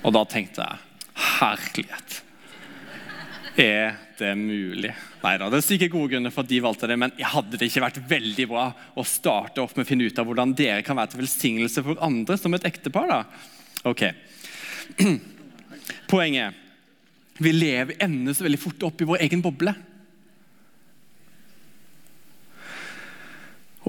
Og 0.02 0.12
da 0.14 0.24
tenkte 0.28 0.66
jeg 0.66 0.84
Herlighet. 1.38 2.22
Er 3.58 3.96
det 4.20 4.34
mulig? 4.38 4.92
Nei 5.22 5.34
da, 5.40 5.48
det 5.50 5.60
er 5.60 5.66
sikkert 5.66 5.94
gode 5.94 6.12
grunner 6.12 6.34
for 6.34 6.44
at 6.44 6.50
de 6.50 6.60
valgte 6.64 6.90
det, 6.90 6.98
men 7.00 7.14
hadde 7.18 7.58
det 7.58 7.68
ikke 7.70 7.84
vært 7.84 8.00
veldig 8.10 8.46
bra 8.50 8.68
å 8.98 9.04
starte 9.06 9.62
opp 9.62 9.76
med 9.76 9.86
å 9.86 9.88
finne 9.88 10.08
ut 10.08 10.20
av 10.20 10.28
hvordan 10.28 10.54
dere 10.58 10.84
kan 10.86 10.98
være 10.98 11.14
til 11.14 11.22
velsignelse 11.22 11.84
for 11.86 12.04
andre 12.04 12.38
som 12.40 12.56
et 12.58 12.66
ektepar? 12.68 13.10
da? 13.10 13.20
Ok. 13.88 14.06
Poenget 16.12 16.64
vi 17.38 17.52
lever 17.54 18.00
ender 18.02 18.34
så 18.34 18.46
veldig 18.46 18.60
fort 18.60 18.88
opp 18.88 19.02
i 19.02 19.06
vår 19.06 19.22
egen 19.28 19.42
boble. 19.44 19.74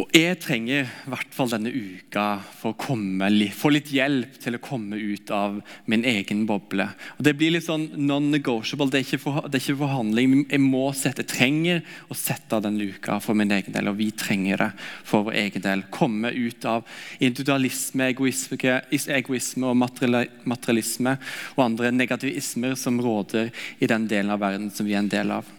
Jeg 0.09 0.39
trenger 0.41 0.87
i 0.87 1.09
hvert 1.11 1.35
fall 1.37 1.51
denne 1.51 1.69
uka 1.69 2.39
for 2.57 2.73
å 2.73 2.77
komme, 2.81 3.27
få 3.53 3.69
litt 3.69 3.91
hjelp 3.93 4.39
til 4.41 4.57
å 4.57 4.61
komme 4.63 4.97
ut 4.97 5.29
av 5.29 5.59
min 5.85 6.01
egen 6.07 6.47
boble. 6.49 6.87
Og 7.19 7.27
Det 7.27 7.35
blir 7.37 7.53
litt 7.53 7.67
sånn 7.67 7.85
non-negotiable. 7.93 8.89
Det, 8.89 9.03
det, 9.05 9.59
er 9.59 9.61
ikke 9.61 9.77
forhandling. 9.83 10.47
Jeg 10.49 10.63
må 10.65 10.87
sette, 10.97 11.21
jeg 11.21 11.29
trenger 11.35 11.85
å 12.09 12.17
sette 12.17 12.57
av 12.57 12.65
denne 12.65 12.89
uka 12.89 13.19
for 13.21 13.37
min 13.37 13.53
egen 13.53 13.75
del, 13.75 13.91
og 13.93 13.99
vi 14.01 14.09
trenger 14.09 14.65
det 14.65 14.71
for 15.05 15.29
vår 15.29 15.37
egen 15.45 15.67
del. 15.67 15.85
Komme 15.93 16.33
ut 16.33 16.65
av 16.65 16.89
individualisme, 17.21 18.09
egoisme 18.09 19.69
og 19.69 19.77
materialisme 19.77 21.17
og 21.53 21.65
andre 21.69 21.93
negativismer 21.93 22.73
som 22.81 22.97
råder 22.97 23.53
i 23.77 23.93
den 23.93 24.09
delen 24.09 24.33
av 24.33 24.41
verden 24.41 24.71
som 24.73 24.89
vi 24.89 24.97
er 24.97 25.05
en 25.05 25.13
del 25.19 25.37
av. 25.37 25.57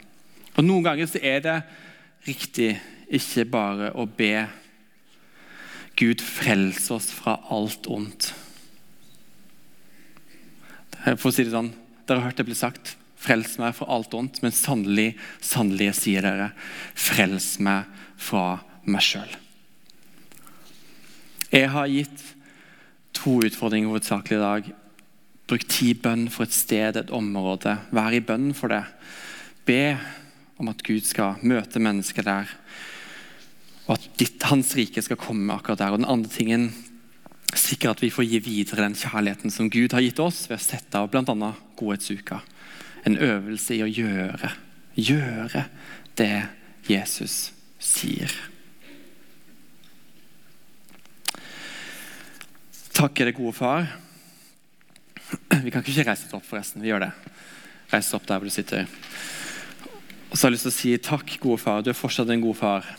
Og 0.56 0.64
Noen 0.66 0.90
ganger 0.90 1.06
så 1.06 1.22
er 1.22 1.44
det 1.46 1.60
riktig 2.26 2.74
ikke 3.10 3.46
bare 3.50 3.90
å 3.98 4.06
be 4.06 4.46
Gud 6.00 6.22
frels 6.24 6.86
oss 6.94 7.10
fra 7.12 7.36
alt 7.52 7.88
ondt. 7.90 8.30
For 11.18 11.28
å 11.28 11.34
si 11.34 11.44
det 11.44 11.52
sånn, 11.52 11.72
Dere 12.10 12.24
har 12.24 12.32
hørt 12.32 12.40
det 12.40 12.48
bli 12.48 12.56
sagt. 12.58 12.96
Frels 13.20 13.52
meg 13.60 13.76
fra 13.78 13.86
alt 13.94 14.14
ondt. 14.18 14.40
Men 14.42 14.50
sannelig, 14.50 15.12
sannelig 15.38 15.92
sier 16.00 16.24
dere, 16.26 16.48
frels 16.98 17.52
meg 17.62 17.86
fra 18.18 18.64
meg 18.82 19.04
sjøl. 19.06 19.36
Jeg 21.54 21.68
har 21.70 21.86
gitt 21.90 22.24
to 23.14 23.36
utfordringer 23.46 23.92
hovedsakelig 23.92 24.40
i 24.40 24.42
dag. 24.42 24.72
Bruk 25.50 25.68
tid 25.70 26.02
bønn 26.02 26.26
for 26.34 26.48
et 26.48 26.56
sted, 26.56 26.98
et 26.98 27.14
område. 27.14 27.76
Vær 27.94 28.16
i 28.16 28.22
bønn 28.26 28.50
for 28.58 28.74
det. 28.74 28.82
Be 29.70 29.94
om 30.58 30.72
at 30.72 30.82
Gud 30.82 31.06
skal 31.06 31.38
møte 31.46 31.78
mennesker 31.78 32.26
der 32.26 32.50
og 33.90 33.96
at 33.96 34.06
ditt, 34.20 34.38
hans 34.46 34.70
rike 34.78 35.02
skal 35.02 35.18
komme 35.18 35.50
akkurat 35.50 35.80
der. 35.82 35.90
Og 35.90 35.98
den 35.98 36.10
andre 36.12 36.30
tingen 36.30 36.68
sikre 37.58 37.90
at 37.90 38.02
vi 38.04 38.12
får 38.14 38.28
gi 38.28 38.38
videre 38.44 38.84
den 38.84 38.94
kjærligheten 38.94 39.50
som 39.50 39.70
Gud 39.72 39.96
har 39.96 40.04
gitt 40.04 40.20
oss 40.22 40.44
ved 40.46 40.60
å 40.60 40.62
sette 40.62 41.00
av 41.00 41.10
bl.a. 41.10 41.50
godhetsuka. 41.74 42.38
En 43.08 43.18
øvelse 43.18 43.74
i 43.74 43.82
å 43.82 43.90
gjøre, 43.90 44.52
gjøre 44.94 45.64
det 46.20 46.36
Jesus 46.86 47.50
sier. 47.82 48.30
Takk 52.94 53.18
er 53.18 53.32
det 53.32 53.38
gode 53.40 53.56
far. 53.58 53.90
Vi 55.64 55.74
kan 55.74 55.82
ikke 55.82 56.06
reise 56.06 56.28
oss 56.28 56.38
opp, 56.38 56.46
forresten. 56.46 56.84
Vi 56.84 56.92
gjør 56.92 57.08
det. 57.08 57.12
Reise 57.90 58.14
opp 58.14 58.30
der 58.30 58.38
hvor 58.38 58.46
du 58.46 58.54
sitter. 58.54 58.86
Og 60.30 60.36
så 60.36 60.44
har 60.46 60.52
jeg 60.52 60.60
lyst 60.60 60.68
til 60.68 60.76
å 60.76 60.78
si 60.78 60.98
takk, 61.10 61.38
gode 61.42 61.58
far. 61.58 61.82
Du 61.82 61.90
er 61.90 61.98
fortsatt 61.98 62.30
en 62.30 62.44
god 62.44 62.58
far. 62.60 62.92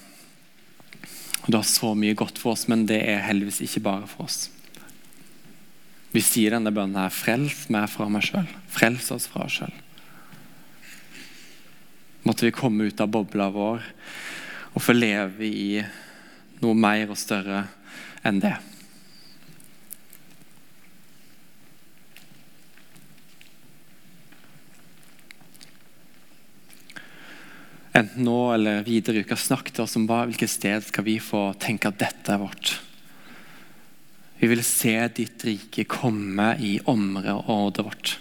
Og 1.51 1.53
Du 1.53 1.57
har 1.59 1.67
så 1.67 1.89
mye 1.99 2.15
godt 2.15 2.37
for 2.39 2.55
oss, 2.55 2.69
men 2.71 2.85
det 2.87 3.01
er 3.03 3.25
heldigvis 3.25 3.59
ikke 3.65 3.81
bare 3.83 4.07
for 4.07 4.23
oss. 4.23 4.45
Vi 6.15 6.21
sier 6.23 6.55
denne 6.55 6.71
bønnen 6.71 6.95
her 6.95 7.11
Frels 7.11 7.65
meg 7.67 7.89
fra 7.91 8.07
meg 8.07 8.23
sjøl. 8.23 8.47
Frels 8.71 9.09
oss 9.11 9.27
fra 9.27 9.43
oss 9.43 9.57
sjøl. 9.59 9.73
Måtte 12.23 12.47
vi 12.47 12.53
komme 12.55 12.87
ut 12.87 13.03
av 13.03 13.11
bobla 13.11 13.49
vår 13.51 13.83
og 14.71 14.79
få 14.79 14.95
leve 14.95 15.43
i 15.43 15.83
noe 16.63 16.77
mer 16.87 17.11
og 17.11 17.19
større 17.19 17.65
enn 18.23 18.39
det. 18.39 18.55
Enten 27.91 28.23
nå 28.23 28.37
eller 28.53 28.85
videre 28.87 29.19
i 29.19 29.25
uka, 29.25 29.35
snakk 29.35 29.71
til 29.73 29.83
oss 29.83 29.97
om 29.99 30.07
hva, 30.07 30.23
hvilket 30.29 30.51
sted 30.51 30.87
skal 30.87 31.05
vi 31.07 31.17
få 31.23 31.51
tenke 31.59 31.91
at 31.91 31.99
dette 31.99 32.33
er 32.33 32.41
vårt. 32.41 32.77
Vi 34.41 34.49
vil 34.49 34.63
se 34.65 34.95
ditt 35.13 35.43
rike 35.45 35.85
komme 35.85 36.55
i 36.63 36.77
området 36.89 37.85
vårt, 37.85 38.15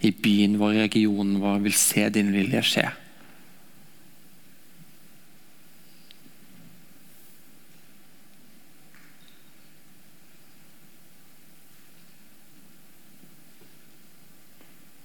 i 0.00 0.10
byen 0.10 0.56
vår, 0.58 0.74
i 0.74 0.82
regionen 0.86 1.38
vår. 1.42 1.60
Vi 1.60 1.68
vil 1.68 1.78
se 1.78 2.08
din 2.10 2.32
vilje 2.34 2.64
skje. 2.66 2.88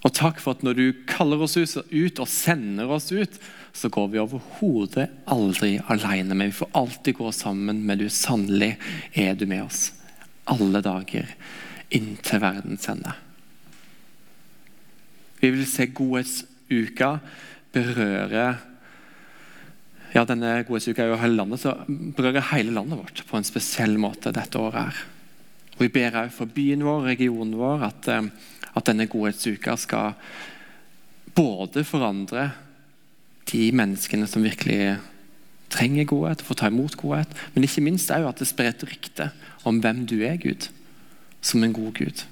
Og 0.05 0.13
takk 0.13 0.37
for 0.41 0.53
at 0.53 0.65
når 0.65 0.77
du 0.77 1.05
kaller 1.09 1.41
oss 1.41 1.57
ut 1.57 2.19
og 2.21 2.29
sender 2.29 2.91
oss 2.93 3.09
ut, 3.13 3.39
så 3.75 3.89
går 3.91 4.07
vi 4.13 4.21
overhodet 4.23 5.09
aldri 5.27 5.75
alene. 5.91 6.33
Men 6.33 6.47
vi 6.47 6.59
får 6.61 6.71
alltid 6.79 7.17
gå 7.17 7.31
sammen 7.35 7.81
med 7.85 7.99
du. 7.99 8.07
Sannelig 8.09 8.75
er 9.13 9.35
du 9.35 9.45
med 9.49 9.65
oss 9.65 9.89
alle 10.45 10.81
dager 10.85 11.27
inntil 11.95 12.41
verdens 12.41 12.87
ende. 12.89 13.11
Vi 15.41 15.51
vil 15.53 15.67
se 15.69 15.89
godhetsuka 15.91 17.17
berøre 17.75 18.45
ja, 20.15 20.21
denne 20.23 20.61
godhetsuka 20.63 21.03
er 21.03 21.09
jo 21.11 21.19
hele 21.19 21.35
landet, 21.35 21.59
så 21.59 21.73
berører 22.15 22.45
hele 22.53 22.71
landet 22.71 23.01
vårt 23.01 23.19
på 23.27 23.35
en 23.35 23.43
spesiell 23.43 23.97
måte 23.99 24.31
dette 24.31 24.55
året. 24.55 24.85
her. 24.87 25.01
Og 25.75 25.81
Vi 25.83 25.89
ber 25.91 26.15
òg 26.15 26.31
for 26.31 26.47
byen 26.47 26.85
vår 26.87 27.01
regionen 27.11 27.57
vår 27.59 27.83
at, 27.83 28.07
eh, 28.07 28.29
at 28.75 28.85
denne 28.85 29.09
godhetsuka 29.11 29.75
skal 29.75 30.13
både 31.35 31.83
forandre 31.83 32.51
de 33.51 33.65
menneskene 33.75 34.27
som 34.29 34.45
virkelig 34.45 34.97
trenger 35.73 36.07
godhet, 36.09 36.43
får 36.45 36.59
ta 36.59 36.69
imot 36.71 36.95
godhet, 36.99 37.31
men 37.53 37.65
ikke 37.65 37.83
minst 37.85 38.13
òg 38.13 38.29
at 38.29 38.41
det 38.41 38.47
sprer 38.49 38.71
et 38.73 38.85
rykte 38.87 39.29
om 39.67 39.81
hvem 39.83 40.05
du 40.09 40.19
er, 40.25 40.37
Gud, 40.41 40.69
som 41.41 41.63
en 41.63 41.73
god 41.75 41.93
Gud. 41.97 42.23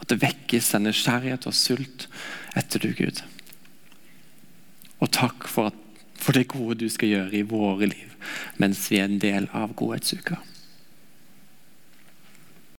At 0.00 0.10
det 0.10 0.22
vekkes 0.24 0.72
en 0.76 0.88
nysgjerrighet 0.88 1.46
og 1.48 1.56
sult 1.56 2.08
etter 2.58 2.82
du, 2.82 2.90
Gud. 2.96 3.22
Og 5.00 5.12
takk 5.14 5.48
for, 5.48 5.72
at, 5.72 6.02
for 6.20 6.36
det 6.36 6.48
gode 6.52 6.80
du 6.82 6.88
skal 6.92 7.12
gjøre 7.12 7.38
i 7.40 7.46
våre 7.48 7.90
liv 7.90 8.10
mens 8.56 8.86
vi 8.88 8.96
er 8.96 9.08
en 9.10 9.18
del 9.20 9.50
av 9.52 9.74
godhetsuka. 9.76 10.38